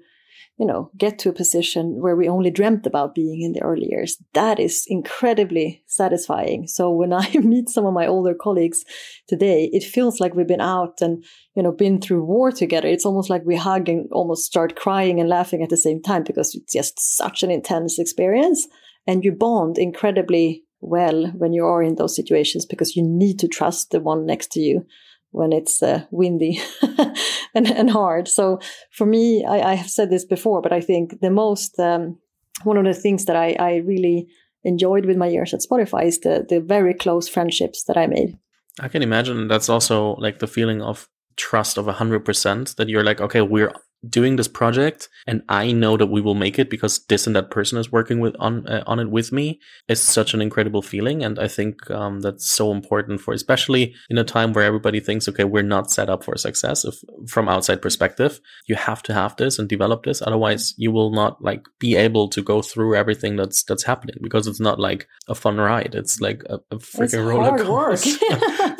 [0.57, 3.87] you know, get to a position where we only dreamt about being in the early
[3.89, 4.17] years.
[4.33, 6.67] That is incredibly satisfying.
[6.67, 8.83] So when I meet some of my older colleagues
[9.27, 11.23] today, it feels like we've been out and,
[11.55, 12.87] you know, been through war together.
[12.87, 16.23] It's almost like we hug and almost start crying and laughing at the same time
[16.23, 18.67] because it's just such an intense experience.
[19.07, 23.47] And you bond incredibly well when you are in those situations because you need to
[23.47, 24.85] trust the one next to you
[25.31, 26.61] when it's uh, windy
[27.55, 28.27] and, and, hard.
[28.27, 28.59] So
[28.91, 32.17] for me, I, I, have said this before, but I think the most, um,
[32.63, 34.27] one of the things that I, I, really
[34.63, 38.37] enjoyed with my years at Spotify is the, the very close friendships that I made.
[38.79, 43.03] I can imagine that's also like the feeling of trust of a 100% that you're
[43.03, 43.73] like, okay, we're
[44.09, 47.51] doing this project and I know that we will make it because this and that
[47.51, 51.23] person is working with on uh, on it with me is such an incredible feeling.
[51.23, 55.27] And I think um, that's so important for especially in a time where everybody thinks
[55.29, 56.95] okay we're not set up for success if
[57.27, 58.39] from outside perspective.
[58.67, 60.21] You have to have this and develop this.
[60.21, 64.47] Otherwise you will not like be able to go through everything that's that's happening because
[64.47, 65.93] it's not like a fun ride.
[65.93, 68.25] It's like a, a freaking roller coaster.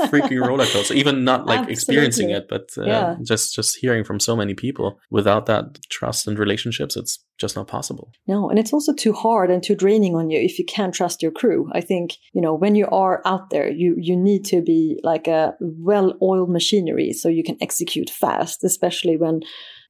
[0.08, 0.96] freaking roller coaster.
[0.96, 1.74] Even not like Absolutely.
[1.74, 3.16] experiencing it but uh, yeah.
[3.22, 7.68] just just hearing from so many people without that trust and relationships, it's just not
[7.68, 8.12] possible.
[8.28, 11.22] No, and it's also too hard and too draining on you if you can't trust
[11.22, 11.70] your crew.
[11.74, 15.28] I think, you know, when you are out there, you, you need to be like
[15.28, 19.42] a well oiled machinery so you can execute fast, especially when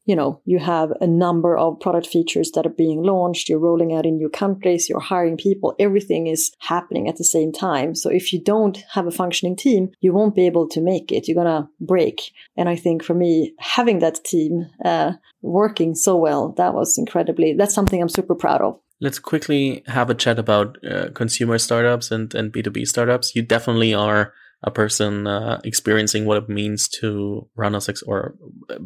[0.06, 3.94] you know, you have a number of product features that are being launched, you're rolling
[3.94, 7.94] out in new countries, you're hiring people, everything is happening at the same time.
[7.96, 11.28] So if you don't have a functioning team, you won't be able to make it.
[11.28, 12.32] You're going to break.
[12.58, 17.54] And I think for me, having that team uh, working so well, that was incredibly,
[17.54, 18.80] that's something I'm super proud of.
[19.00, 23.36] Let's quickly have a chat about uh, consumer startups and, and B2B startups.
[23.36, 28.36] You definitely are a person uh, experiencing what it means to run a sex or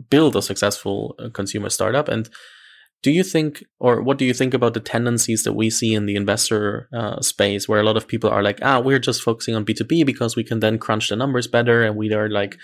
[0.09, 2.07] build a successful uh, consumer startup.
[2.07, 2.29] And
[3.03, 6.07] do you think or what do you think about the tendencies that we see in
[6.07, 9.53] the investor uh, space where a lot of people are like ah we're just focusing
[9.53, 12.57] on b2b because we can then crunch the numbers better and we are like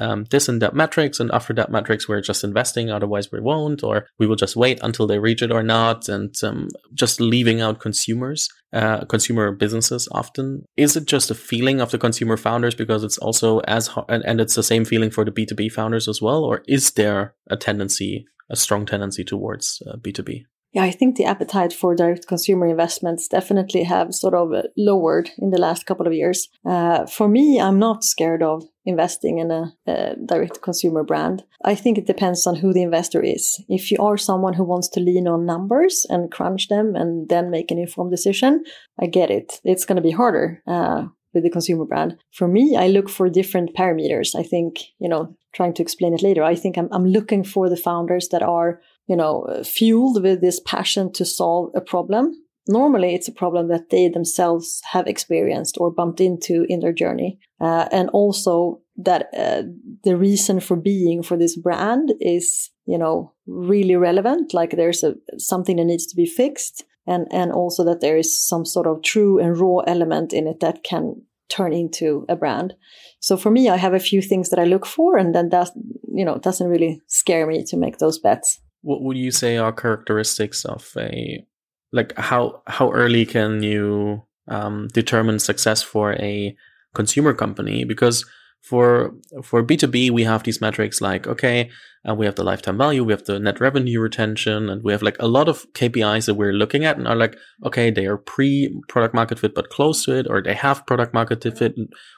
[0.00, 2.90] um, this and that metrics, and after that metrics, we're just investing.
[2.90, 6.34] Otherwise, we won't, or we will just wait until they reach it or not, and
[6.42, 10.08] um, just leaving out consumers, uh, consumer businesses.
[10.12, 14.24] Often, is it just a feeling of the consumer founders because it's also as and,
[14.24, 16.92] and it's the same feeling for the B two B founders as well, or is
[16.92, 20.46] there a tendency, a strong tendency towards uh, B two B?
[20.72, 25.50] Yeah, I think the appetite for direct consumer investments definitely have sort of lowered in
[25.50, 26.48] the last couple of years.
[26.64, 31.44] Uh, for me, I'm not scared of investing in a, a direct consumer brand.
[31.64, 33.62] I think it depends on who the investor is.
[33.68, 37.50] If you are someone who wants to lean on numbers and crunch them and then
[37.50, 38.64] make an informed decision,
[38.98, 39.60] I get it.
[39.64, 40.62] It's going to be harder.
[40.66, 42.16] Uh, with the consumer brand.
[42.32, 44.34] For me, I look for different parameters.
[44.34, 47.70] I think, you know, trying to explain it later, I think I'm, I'm looking for
[47.70, 52.32] the founders that are you know, fueled with this passion to solve a problem.
[52.70, 57.40] Normally, it's a problem that they themselves have experienced or bumped into in their journey.
[57.60, 59.62] Uh, and also that uh,
[60.04, 64.54] the reason for being for this brand is, you know, really relevant.
[64.54, 66.84] Like there's a, something that needs to be fixed.
[67.08, 70.60] And, and also that there is some sort of true and raw element in it
[70.60, 72.74] that can turn into a brand.
[73.18, 75.70] So for me, I have a few things that I look for, and then that
[76.14, 79.72] you know doesn't really scare me to make those bets what would you say are
[79.72, 81.44] characteristics of a
[81.92, 86.56] like how how early can you um, determine success for a
[86.94, 87.84] consumer company?
[87.84, 88.24] Because
[88.62, 91.70] for for b2b we have these metrics like okay
[92.06, 95.00] uh, we have the lifetime value we have the net revenue retention and we have
[95.00, 98.18] like a lot of kpis that we're looking at and are like okay they are
[98.18, 101.74] pre product market fit but close to it or they have product market fit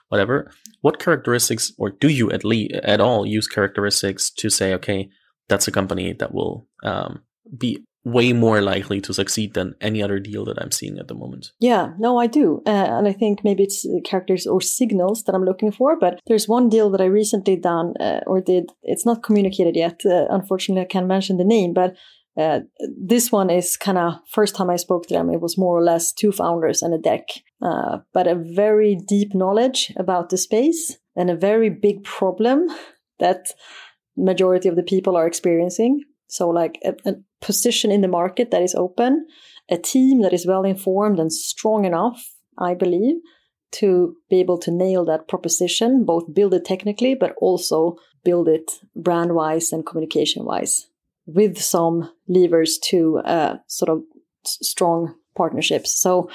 [0.09, 0.53] whatever.
[0.83, 5.09] What characteristics or do you at least at all use characteristics to say okay
[5.49, 7.23] that's a company that will um,
[7.57, 11.15] be way more likely to succeed than any other deal that I'm seeing at the
[11.15, 11.53] moment.
[11.61, 12.63] Yeah, no, I do.
[12.67, 15.99] Uh, and I think maybe it's characters or signals that I'm looking for.
[15.99, 18.73] But there's one deal that I recently done uh, or did.
[18.83, 20.01] It's not communicated yet.
[20.05, 21.95] Uh, unfortunately, I can't mention the name, but
[22.37, 22.61] uh,
[22.99, 25.31] this one is kind of first time I spoke to them.
[25.31, 27.29] It was more or less two founders and a deck,
[27.61, 32.69] uh, but a very deep knowledge about the space and a very big problem
[33.19, 33.47] that
[34.17, 36.03] majority of the people are experiencing.
[36.33, 39.27] So, like a, a position in the market that is open,
[39.69, 43.17] a team that is well informed and strong enough, I believe,
[43.73, 48.81] to be able to nail that proposition, both build it technically, but also build it
[48.97, 50.87] brand wise and communication wise,
[51.27, 54.03] with some levers to uh, sort of
[54.47, 55.93] strong partnerships.
[56.01, 56.31] So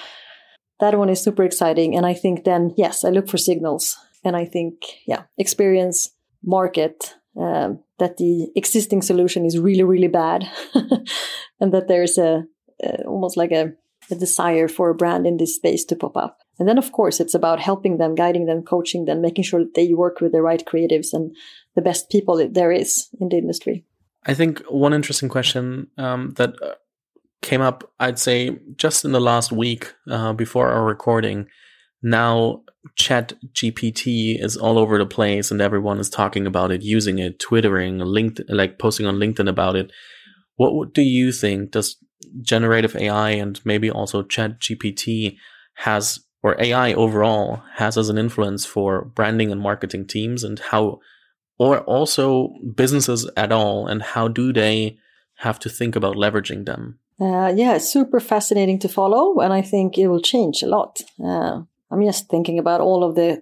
[0.79, 1.97] that one is super exciting.
[1.97, 3.97] And I think then, yes, I look for signals.
[4.23, 4.75] And I think,
[5.07, 6.11] yeah, experience,
[6.43, 10.45] market, um, that the existing solution is really, really bad,
[11.59, 12.43] and that there's a,
[12.83, 13.73] a almost like a,
[14.11, 16.39] a, desire for a brand in this space to pop up.
[16.59, 19.75] And then, of course, it's about helping them, guiding them, coaching them, making sure that
[19.75, 21.35] they work with the right creatives and
[21.75, 23.85] the best people that there is in the industry.
[24.25, 26.73] I think one interesting question um, that uh,
[27.41, 31.47] came up, I'd say, just in the last week uh, before our recording.
[32.01, 32.63] Now
[32.95, 37.39] chat gpt is all over the place and everyone is talking about it using it
[37.39, 39.91] twittering linked like posting on linkedin about it
[40.55, 41.97] what do you think does
[42.41, 45.35] generative ai and maybe also chat gpt
[45.75, 50.99] has or ai overall has as an influence for branding and marketing teams and how
[51.59, 54.97] or also businesses at all and how do they
[55.39, 59.97] have to think about leveraging them uh, yeah, super fascinating to follow, and I think
[59.97, 61.01] it will change a lot.
[61.23, 61.61] Uh,
[61.91, 63.41] I'm just thinking about all of the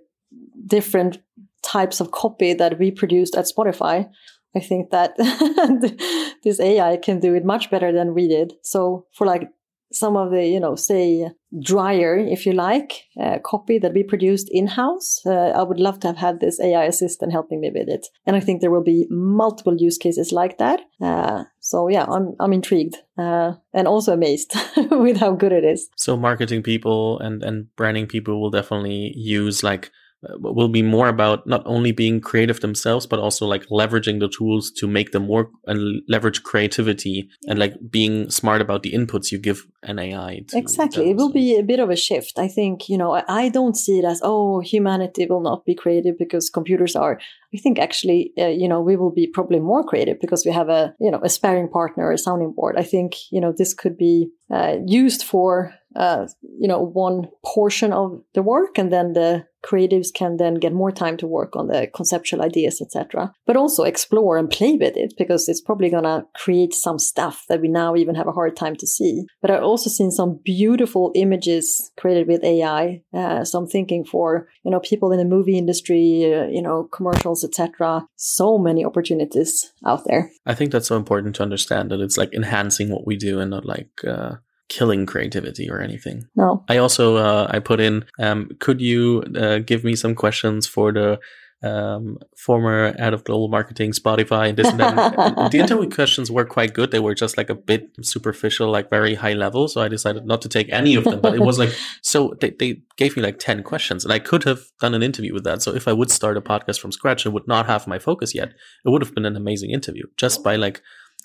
[0.68, 1.20] different
[1.64, 4.10] types of copy that we produced at Spotify.
[4.56, 5.16] I think that
[6.44, 8.54] this AI can do it much better than we did.
[8.64, 9.50] So for like
[9.96, 11.30] some of the, you know, say
[11.62, 15.22] drier, if you like, uh, copy that we produced in house.
[15.26, 18.08] Uh, I would love to have had this AI assistant helping me with it.
[18.26, 20.82] And I think there will be multiple use cases like that.
[21.02, 24.54] Uh, so yeah, I'm, I'm intrigued, uh, and also amazed
[24.92, 25.90] with how good it is.
[25.96, 29.92] So marketing people and, and branding people will definitely use like
[30.40, 34.72] will be more about not only being creative themselves but also like leveraging the tools
[34.72, 39.38] to make them work and leverage creativity and like being smart about the inputs you
[39.38, 41.34] give an ai exactly them, it will so.
[41.34, 42.40] be a bit of a shift.
[42.40, 46.18] I think you know i don't see it as oh humanity will not be creative
[46.18, 47.20] because computers are.
[47.54, 50.70] I think actually uh, you know we will be probably more creative because we have
[50.70, 52.76] a you know a sparring partner a sounding board.
[52.78, 56.28] I think you know this could be uh, used for uh,
[56.60, 60.92] you know, one portion of the work and then the creatives can then get more
[60.92, 63.34] time to work on the conceptual ideas, etc.
[63.48, 67.46] But also explore and play with it because it's probably going to create some stuff
[67.50, 69.26] that we now even have a hard time to see.
[69.42, 73.02] But I've also seen some beautiful images created with AI.
[73.14, 76.88] Uh, so I'm thinking for, you know, people in the movie industry, uh, you know,
[76.92, 78.06] commercials, etc.
[78.16, 80.32] So many opportunities out there.
[80.46, 83.50] I think that's so important to understand that it's like enhancing what we do and
[83.50, 84.36] not like, uh
[84.70, 86.28] killing creativity or anything.
[86.36, 86.64] No.
[86.68, 88.06] I also uh, I put in.
[88.20, 91.20] Um, could you uh, give me some questions for the
[91.64, 95.50] um, former head of global marketing, Spotify, and this and that.
[95.52, 96.92] the interview questions were quite good.
[96.92, 99.68] They were just like a bit superficial, like very high level.
[99.68, 101.22] So I decided not to take any of them.
[101.22, 104.44] But it was like so they, they gave me like ten questions, and I could
[104.44, 105.62] have done an interview with that.
[105.62, 108.36] So if I would start a podcast from scratch and would not have my focus
[108.36, 108.50] yet,
[108.86, 110.82] it would have been an amazing interview just by like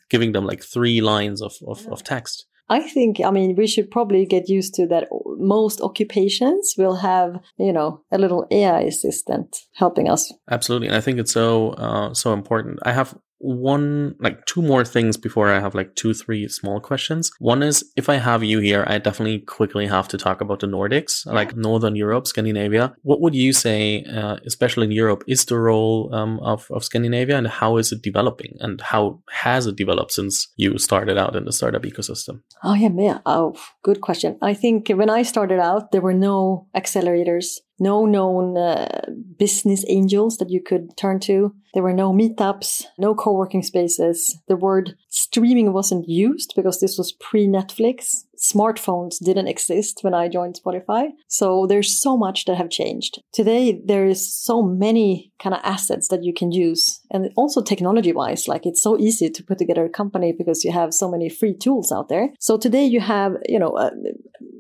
[0.09, 2.47] giving them like three lines of, of, of text.
[2.71, 5.09] I think, I mean, we should probably get used to that.
[5.39, 10.33] Most occupations will have, you know, a little AI assistant helping us.
[10.49, 10.87] Absolutely.
[10.87, 12.79] And I think it's so, uh, so important.
[12.85, 17.31] I have one like two more things before I have like two, three small questions.
[17.39, 20.67] One is if I have you here, I definitely quickly have to talk about the
[20.67, 22.95] Nordics, like Northern Europe, Scandinavia.
[23.03, 27.39] What would you say, uh, especially in Europe, is the role um, of, of Scandinavia
[27.39, 31.45] and how is it developing and how has it developed since you started out in
[31.47, 32.43] the startup ecosystem?
[32.63, 33.23] Oh, yeah, man.
[33.25, 34.39] Oh, good question.
[34.43, 39.07] I think when I started out, there were no accelerators no known uh,
[39.39, 41.55] business angels that you could turn to.
[41.75, 44.39] There were no meetups, no co working spaces.
[44.47, 48.25] The word streaming wasn't used because this was pre Netflix.
[48.41, 51.09] Smartphones didn't exist when I joined Spotify.
[51.29, 53.23] So there's so much that have changed.
[53.33, 57.01] Today, there is so many kind of assets that you can use.
[57.11, 60.73] And also technology wise, like it's so easy to put together a company because you
[60.73, 62.31] have so many free tools out there.
[62.41, 63.91] So today you have, you know, uh,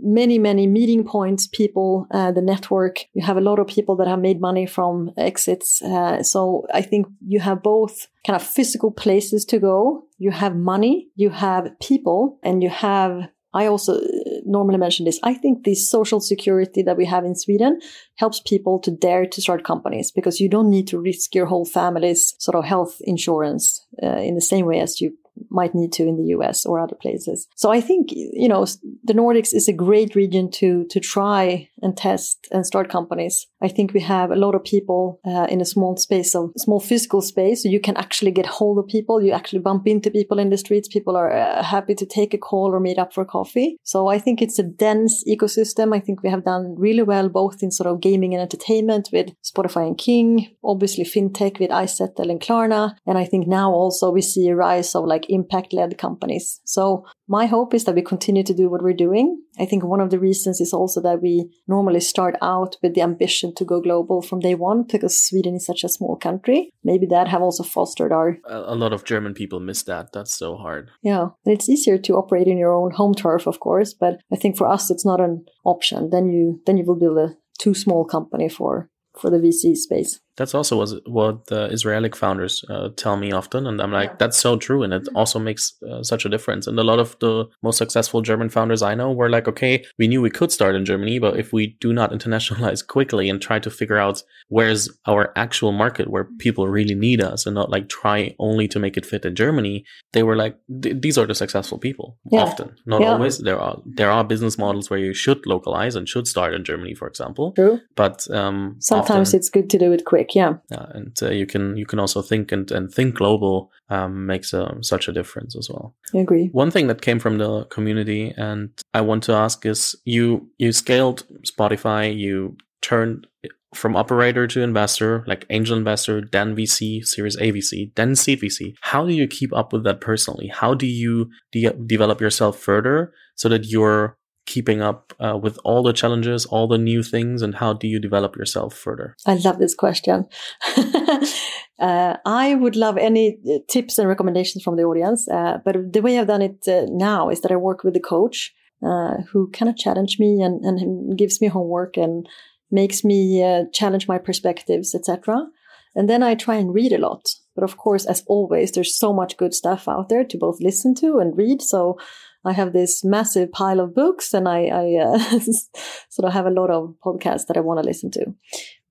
[0.02, 3.00] many, many meeting points, people, uh, the network.
[3.14, 5.80] You have a lot of people that have made money from exits.
[5.82, 10.04] Uh, so I think you have both kind of physical places to go.
[10.18, 14.00] You have money, you have people, and you have I also uh,
[14.44, 15.18] normally mention this.
[15.22, 17.80] I think the social security that we have in Sweden
[18.16, 21.64] helps people to dare to start companies because you don't need to risk your whole
[21.64, 25.16] family's sort of health insurance uh, in the same way as you
[25.48, 27.48] might need to in the US or other places.
[27.56, 28.66] So I think, you know,
[29.04, 33.46] the Nordics is a great region to, to try and test and start companies.
[33.62, 36.80] I think we have a lot of people uh, in a small space of small
[36.80, 37.62] physical space.
[37.62, 39.22] So you can actually get hold of people.
[39.22, 40.88] You actually bump into people in the streets.
[40.88, 43.76] People are uh, happy to take a call or meet up for coffee.
[43.82, 45.94] So I think it's a dense ecosystem.
[45.94, 49.30] I think we have done really well, both in sort of gaming and entertainment with
[49.44, 52.94] Spotify and King, obviously fintech with iZettle and Klarna.
[53.06, 56.60] And I think now also we see a rise of like impact led companies.
[56.64, 59.40] So my hope is that we continue to do what we're doing.
[59.60, 63.02] I think one of the reasons is also that we normally start out with the
[63.02, 66.72] ambition to go global from day one because Sweden is such a small country.
[66.82, 68.38] Maybe that have also fostered our.
[68.46, 70.12] A lot of German people miss that.
[70.14, 70.90] That's so hard.
[71.02, 71.28] Yeah.
[71.44, 73.92] And it's easier to operate in your own home turf, of course.
[73.92, 76.08] But I think for us, it's not an option.
[76.08, 78.88] Then you, then you will build a too small company for,
[79.18, 80.20] for the VC space.
[80.40, 84.16] That's also what the Israeli founders uh, tell me often, and I'm like, yeah.
[84.20, 86.66] that's so true, and it also makes uh, such a difference.
[86.66, 90.08] And a lot of the most successful German founders I know were like, okay, we
[90.08, 93.58] knew we could start in Germany, but if we do not internationalize quickly and try
[93.58, 97.90] to figure out where's our actual market where people really need us, and not like
[97.90, 99.84] try only to make it fit in Germany,
[100.14, 102.16] they were like, these are the successful people.
[102.32, 102.44] Yeah.
[102.44, 103.12] Often, not yeah.
[103.12, 103.40] always.
[103.40, 106.94] There are there are business models where you should localize and should start in Germany,
[106.94, 107.52] for example.
[107.52, 107.78] True.
[107.94, 111.46] But um, sometimes often, it's good to do it quick yeah yeah and uh, you
[111.46, 115.56] can you can also think and, and think global um, makes um, such a difference
[115.56, 119.32] as well i agree one thing that came from the community and i want to
[119.32, 123.26] ask is you you scaled spotify you turned
[123.74, 128.74] from operator to investor, like angel investor, then VC, Series A VC, then seed VC.
[128.80, 130.48] How do you keep up with that personally?
[130.48, 134.16] How do you de- develop yourself further so that you're
[134.46, 138.00] keeping up uh, with all the challenges, all the new things, and how do you
[138.00, 139.16] develop yourself further?
[139.26, 140.26] I love this question.
[140.76, 145.28] uh, I would love any uh, tips and recommendations from the audience.
[145.28, 148.00] Uh, but the way I've done it uh, now is that I work with a
[148.00, 148.52] coach
[148.84, 152.28] uh, who kind of challenge me and, and gives me homework and
[152.70, 155.46] makes me challenge my perspectives, etc.
[155.94, 157.28] And then I try and read a lot.
[157.54, 160.94] But of course, as always, there's so much good stuff out there to both listen
[160.96, 161.60] to and read.
[161.60, 161.98] So
[162.44, 165.18] I have this massive pile of books and I, I uh,
[166.08, 168.34] sort of have a lot of podcasts that I want to listen to.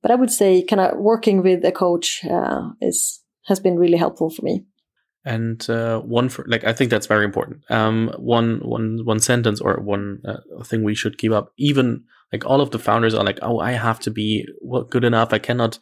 [0.01, 3.97] But I would say kind of working with a coach uh, is has been really
[3.97, 4.65] helpful for me.
[5.25, 7.63] And uh, one for like I think that's very important.
[7.69, 11.51] Um, one one one sentence or one uh, thing we should keep up.
[11.57, 14.47] Even like all of the founders are like, oh, I have to be
[14.89, 15.33] good enough.
[15.33, 15.79] I cannot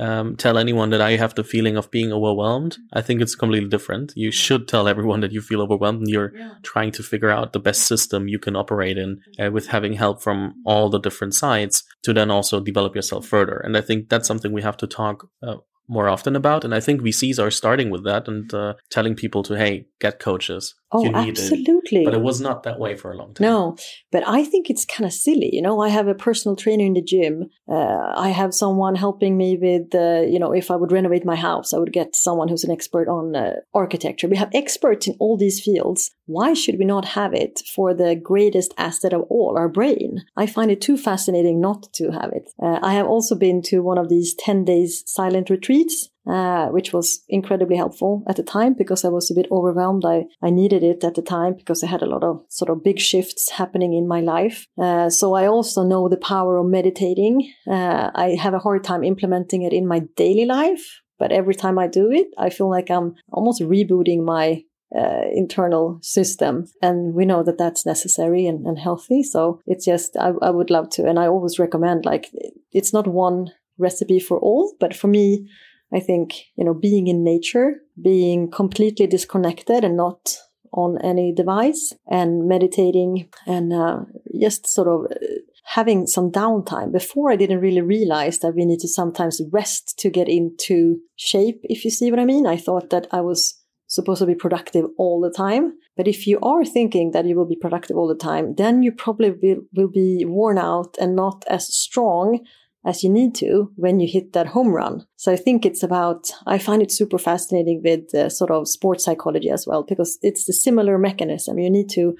[0.00, 2.78] um, tell anyone that I have the feeling of being overwhelmed.
[2.92, 4.14] I think it's completely different.
[4.16, 6.54] You should tell everyone that you feel overwhelmed and you're yeah.
[6.62, 10.22] trying to figure out the best system you can operate in uh, with having help
[10.22, 13.58] from all the different sides to then also develop yourself further.
[13.58, 15.56] And I think that's something we have to talk uh,
[15.90, 16.64] more often about.
[16.64, 20.20] And I think VCs are starting with that and uh, telling people to, hey, get
[20.20, 20.74] coaches.
[20.92, 22.02] Oh, absolutely.
[22.02, 22.04] It.
[22.04, 23.46] But it was not that way for a long time.
[23.46, 23.76] No,
[24.10, 25.50] but I think it's kind of silly.
[25.52, 27.50] You know, I have a personal trainer in the gym.
[27.68, 31.36] Uh, I have someone helping me with, uh, you know, if I would renovate my
[31.36, 34.26] house, I would get someone who's an expert on uh, architecture.
[34.26, 36.10] We have experts in all these fields.
[36.26, 40.24] Why should we not have it for the greatest asset of all, our brain?
[40.36, 42.50] I find it too fascinating not to have it.
[42.60, 45.79] Uh, I have also been to one of these 10 days silent retreats
[46.26, 50.04] uh, which was incredibly helpful at the time because I was a bit overwhelmed.
[50.04, 52.84] I, I needed it at the time because I had a lot of sort of
[52.84, 54.66] big shifts happening in my life.
[54.80, 57.52] Uh, so I also know the power of meditating.
[57.66, 61.78] Uh, I have a hard time implementing it in my daily life, but every time
[61.78, 64.62] I do it, I feel like I'm almost rebooting my
[64.96, 66.66] uh, internal system.
[66.82, 69.22] And we know that that's necessary and, and healthy.
[69.22, 71.06] So it's just, I, I would love to.
[71.06, 72.30] And I always recommend like,
[72.72, 75.48] it's not one recipe for all, but for me,
[75.92, 80.36] I think, you know, being in nature, being completely disconnected and not
[80.72, 84.00] on any device and meditating and uh,
[84.40, 85.24] just sort of uh,
[85.64, 86.92] having some downtime.
[86.92, 91.60] Before I didn't really realize that we need to sometimes rest to get into shape,
[91.64, 92.46] if you see what I mean.
[92.46, 93.60] I thought that I was
[93.90, 95.72] supposed to be productive all the time.
[95.96, 98.92] But if you are thinking that you will be productive all the time, then you
[98.92, 102.44] probably will, will be worn out and not as strong
[102.84, 105.06] as you need to when you hit that home run.
[105.16, 109.04] So I think it's about, I find it super fascinating with uh, sort of sports
[109.04, 111.58] psychology as well, because it's the similar mechanism.
[111.58, 112.16] You need to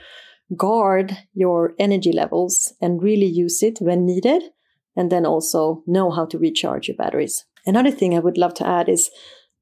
[0.57, 4.43] guard your energy levels and really use it when needed,
[4.97, 7.45] and then also know how to recharge your batteries.
[7.65, 9.11] Another thing I would love to add is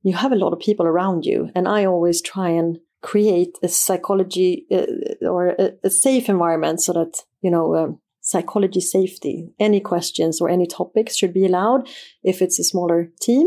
[0.03, 3.69] you have a lot of people around you, and I always try and create a
[3.69, 9.37] psychology uh, or a, a, safe environment so that, you know, um, psychology safety.
[9.59, 11.89] Any questions or any topics should be allowed
[12.22, 13.47] if it's a smaller team.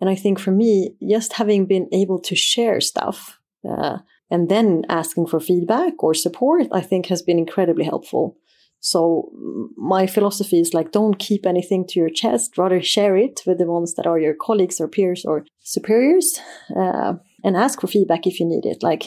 [0.00, 3.98] And I think for me, just having been able to share stuff uh,
[4.30, 8.36] and then asking for feedback or support, I think has been incredibly helpful.
[8.78, 9.30] So
[9.76, 13.70] my philosophy is like, don't keep anything to your chest, rather share it with the
[13.76, 16.40] ones that are your colleagues or peers or superiors,
[16.76, 17.14] uh,
[17.44, 18.82] and ask for feedback if you need it.
[18.82, 19.04] Like,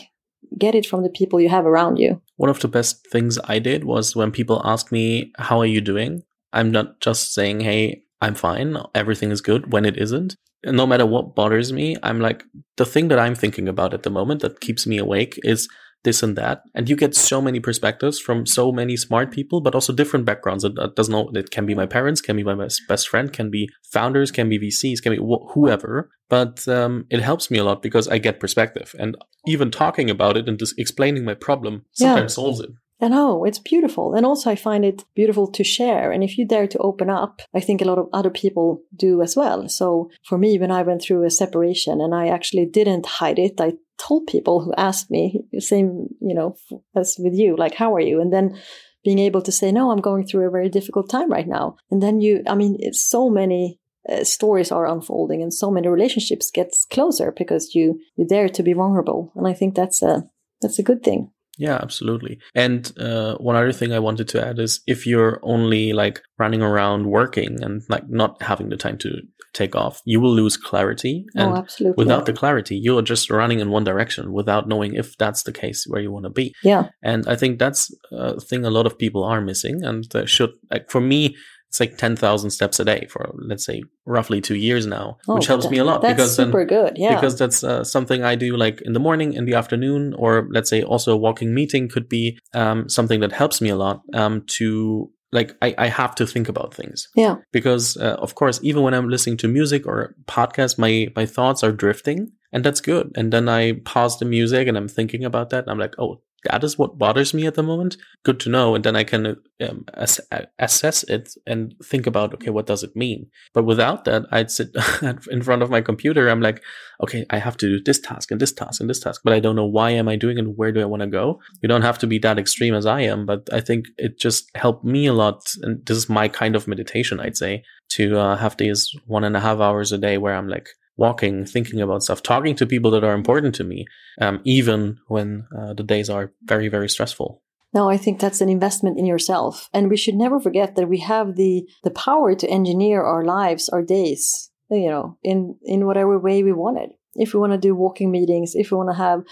[0.58, 2.22] get it from the people you have around you.
[2.38, 5.82] One of the best things I did was when people ask me, How are you
[5.82, 6.24] doing?
[6.54, 10.36] I'm not just saying, Hey, I'm fine, everything is good when it isn't.
[10.66, 12.44] No matter what bothers me, I'm like,
[12.78, 15.68] the thing that I'm thinking about at the moment that keeps me awake is
[16.06, 16.62] this and that.
[16.74, 20.64] And you get so many perspectives from so many smart people, but also different backgrounds.
[20.64, 22.56] It, it doesn't know, it can be my parents, can be my
[22.88, 26.10] best friend, can be founders, can be VCs, can be wh- whoever.
[26.30, 28.96] But um, it helps me a lot because I get perspective.
[28.98, 32.36] And even talking about it and just explaining my problem sometimes yeah.
[32.36, 32.70] solves it.
[33.02, 34.14] I know, it's beautiful.
[34.14, 36.12] And also, I find it beautiful to share.
[36.12, 39.22] And if you dare to open up, I think a lot of other people do
[39.22, 39.68] as well.
[39.68, 43.60] So for me, when I went through a separation and I actually didn't hide it,
[43.60, 46.56] I told people who asked me, same, you know,
[46.96, 48.22] as with you, like, how are you?
[48.22, 48.58] And then
[49.04, 51.76] being able to say, no, I'm going through a very difficult time right now.
[51.92, 53.80] And then you, I mean, it's so many
[54.10, 58.64] uh, stories are unfolding and so many relationships gets closer because you, you dare to
[58.64, 59.34] be vulnerable.
[59.36, 60.30] And I think that's a,
[60.62, 61.32] that's a good thing.
[61.58, 62.40] Yeah, absolutely.
[62.54, 66.62] And uh, one other thing I wanted to add is if you're only like running
[66.62, 69.22] around working and like not having the time to
[69.54, 71.26] take off, you will lose clarity.
[71.36, 72.04] Oh, and oh, absolutely.
[72.04, 75.86] without the clarity, you're just running in one direction without knowing if that's the case
[75.88, 76.54] where you want to be.
[76.64, 76.90] Yeah.
[77.02, 79.84] And I think that's a thing a lot of people are missing.
[79.84, 81.36] And should, like, for me,
[81.76, 85.48] it's like 10,000 steps a day for, let's say, roughly two years now, oh, which
[85.48, 86.02] helps that, me a lot.
[86.02, 86.98] That's because super then, good.
[86.98, 87.16] Yeah.
[87.16, 90.70] Because that's uh, something I do like in the morning, in the afternoon, or let's
[90.70, 94.44] say also a walking meeting could be um, something that helps me a lot um,
[94.58, 98.84] to like I, I have to think about things yeah because uh, of course even
[98.84, 103.12] when i'm listening to music or podcast my my thoughts are drifting and that's good
[103.16, 106.22] and then i pause the music and i'm thinking about that and i'm like oh
[106.50, 107.98] that is what bothers me at the moment.
[108.24, 108.76] Good to know.
[108.76, 110.22] And then I can um, ass-
[110.60, 113.28] assess it and think about, okay, what does it mean?
[113.54, 114.76] But without that, I'd sit
[115.32, 116.30] in front of my computer.
[116.30, 116.64] I'm like,
[117.02, 119.40] okay, I have to do this task and this task and this task, but I
[119.40, 121.40] don't know why am I doing and where do I want to go?
[121.62, 124.50] You don't have to be that extreme as I am, but I think it just
[124.56, 125.54] helped me a lot.
[125.62, 129.36] And this is my kind of meditation, I'd say, to uh, have these one and
[129.36, 132.92] a half hours a day where I'm like, walking, thinking about stuff, talking to people
[132.92, 133.86] that are important to me,
[134.22, 137.42] um, even when uh, the days are very, very stressful.
[137.74, 139.70] No, I think that's an investment in yourself.
[139.74, 143.68] And we should never forget that we have the, the power to engineer our lives,
[143.68, 146.92] our days, you know, in, in whatever way we want it.
[147.16, 149.24] If we want to do walking meetings, if we want to have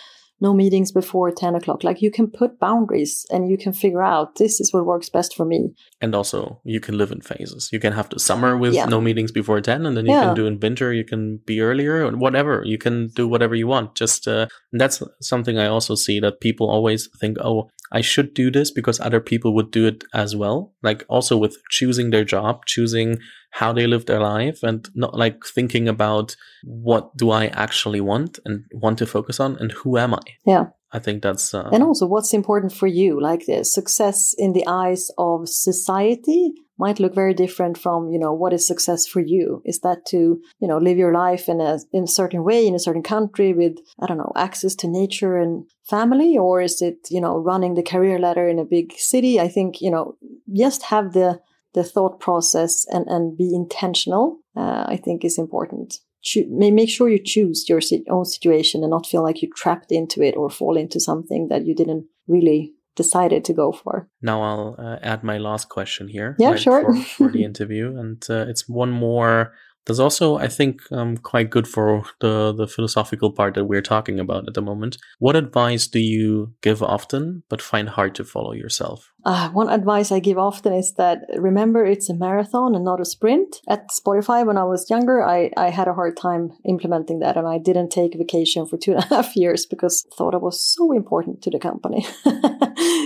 [0.44, 1.84] no meetings before 10 o'clock.
[1.84, 5.36] Like you can put boundaries and you can figure out this is what works best
[5.36, 5.70] for me.
[6.02, 7.70] And also, you can live in phases.
[7.72, 8.86] You can have the summer with yeah.
[8.86, 10.26] no meetings before 10, and then you yeah.
[10.26, 12.62] can do in winter, you can be earlier, or whatever.
[12.66, 13.96] You can do whatever you want.
[13.96, 18.52] Just uh, that's something I also see that people always think, oh, I should do
[18.52, 20.74] this because other people would do it as well.
[20.82, 23.20] Like also with choosing their job, choosing
[23.54, 28.40] how they live their life and not like thinking about what do I actually want
[28.46, 30.22] and want to focus on and who am I?
[30.44, 30.66] Yeah.
[30.92, 33.20] I think that's uh, and also what's important for you.
[33.20, 38.32] Like the success in the eyes of society might look very different from you know
[38.32, 39.64] what is success for you.
[39.66, 42.76] Is that to you know live your life in a in a certain way in
[42.76, 47.08] a certain country with I don't know access to nature and family, or is it
[47.10, 49.40] you know running the career ladder in a big city?
[49.40, 50.16] I think you know
[50.56, 51.40] just have the
[51.74, 56.00] the thought process and, and be intentional, uh, I think is important.
[56.22, 60.22] Cho- make sure you choose your own situation and not feel like you're trapped into
[60.22, 64.08] it or fall into something that you didn't really decided to go for.
[64.22, 66.36] Now I'll uh, add my last question here.
[66.40, 66.94] Yeah, right, sure.
[66.94, 69.54] For, for the interview, and uh, it's one more
[69.86, 74.20] there's also, I think, um, quite good for the, the philosophical part that we're talking
[74.20, 74.98] about at the moment.
[75.20, 79.14] What advice do you give often, but find hard to follow yourself?
[79.26, 83.06] Uh, one advice I give often is that remember it's a marathon and not a
[83.06, 83.62] sprint.
[83.70, 87.48] At Spotify, when I was younger, I, I had a hard time implementing that and
[87.48, 90.62] I didn't take vacation for two and a half years because I thought I was
[90.62, 92.06] so important to the company.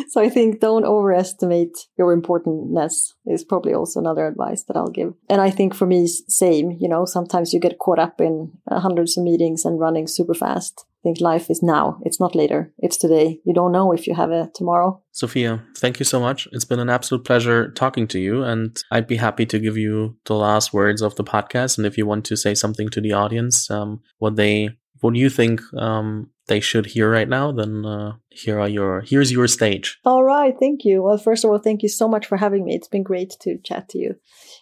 [0.09, 5.13] so I think don't overestimate your importantness is probably also another advice that I'll give.
[5.29, 8.79] And I think for me, same, you know, sometimes you get caught up in uh,
[8.79, 10.85] hundreds of meetings and running super fast.
[10.87, 11.99] I think life is now.
[12.03, 12.73] It's not later.
[12.79, 13.39] It's today.
[13.45, 15.01] You don't know if you have a tomorrow.
[15.11, 16.47] Sophia, thank you so much.
[16.51, 20.17] It's been an absolute pleasure talking to you, and I'd be happy to give you
[20.25, 21.77] the last words of the podcast.
[21.77, 25.19] And if you want to say something to the audience, um, what they, what do
[25.19, 29.47] you think um, they should hear right now, then uh, here are your here's your
[29.47, 29.99] stage.
[30.03, 31.03] All right, thank you.
[31.03, 32.75] Well, first of all, thank you so much for having me.
[32.75, 34.15] It's been great to chat to you.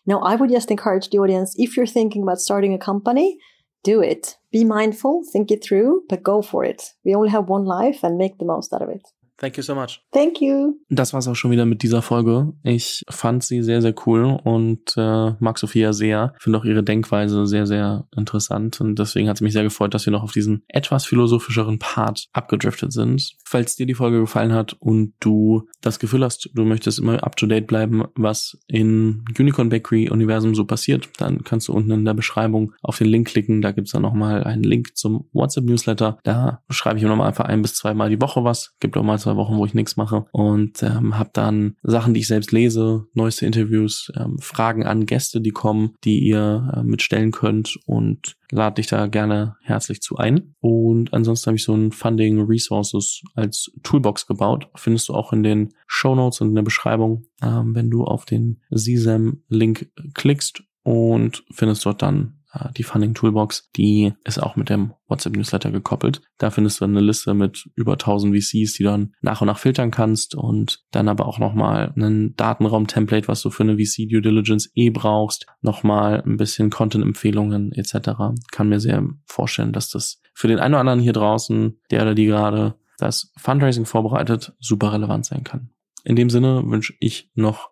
[0.05, 3.39] Now, I would just encourage the audience if you're thinking about starting a company,
[3.83, 4.37] do it.
[4.51, 6.93] Be mindful, think it through, but go for it.
[7.03, 9.07] We only have one life and make the most out of it.
[9.37, 10.01] Thank you so much.
[10.11, 10.75] Thank you.
[10.89, 12.53] Das war's auch schon wieder mit dieser Folge.
[12.63, 16.33] Ich fand sie sehr, sehr cool und äh, mag Sophia sehr.
[16.39, 20.05] Finde auch ihre Denkweise sehr, sehr interessant und deswegen hat es mich sehr gefreut, dass
[20.05, 23.35] wir noch auf diesen etwas philosophischeren Part abgedriftet sind.
[23.43, 27.35] Falls dir die Folge gefallen hat und du das Gefühl hast, du möchtest immer up
[27.35, 32.05] to date bleiben, was in Unicorn Bakery Universum so passiert, dann kannst du unten in
[32.05, 33.61] der Beschreibung auf den Link klicken.
[33.61, 36.19] Da gibt's dann nochmal einen Link zum WhatsApp Newsletter.
[36.23, 38.75] Da schreibe ich immer mal einfach ein bis zweimal die Woche was.
[38.79, 42.19] Gibt auch mal zwei Wochen, wo ich nichts mache und ähm, habe dann Sachen, die
[42.21, 47.31] ich selbst lese, neueste Interviews, ähm, Fragen an Gäste, die kommen, die ihr äh, mitstellen
[47.31, 50.55] könnt und lade dich da gerne herzlich zu ein.
[50.59, 54.69] Und ansonsten habe ich so ein Funding Resources als Toolbox gebaut.
[54.75, 58.25] Findest du auch in den Show Notes und in der Beschreibung, ähm, wenn du auf
[58.25, 62.41] den CSAM-Link klickst und findest dort dann
[62.77, 66.21] die Funding Toolbox, die ist auch mit dem WhatsApp Newsletter gekoppelt.
[66.37, 69.59] Da findest du eine Liste mit über 1000 VCs, die du dann nach und nach
[69.59, 74.21] filtern kannst und dann aber auch nochmal einen Datenraum-Template, was du für eine VC Due
[74.21, 78.11] Diligence eh brauchst, nochmal ein bisschen Content-Empfehlungen etc.
[78.51, 82.15] Kann mir sehr vorstellen, dass das für den einen oder anderen hier draußen, der oder
[82.15, 85.69] die gerade das Fundraising vorbereitet, super relevant sein kann.
[86.03, 87.71] In dem Sinne wünsche ich noch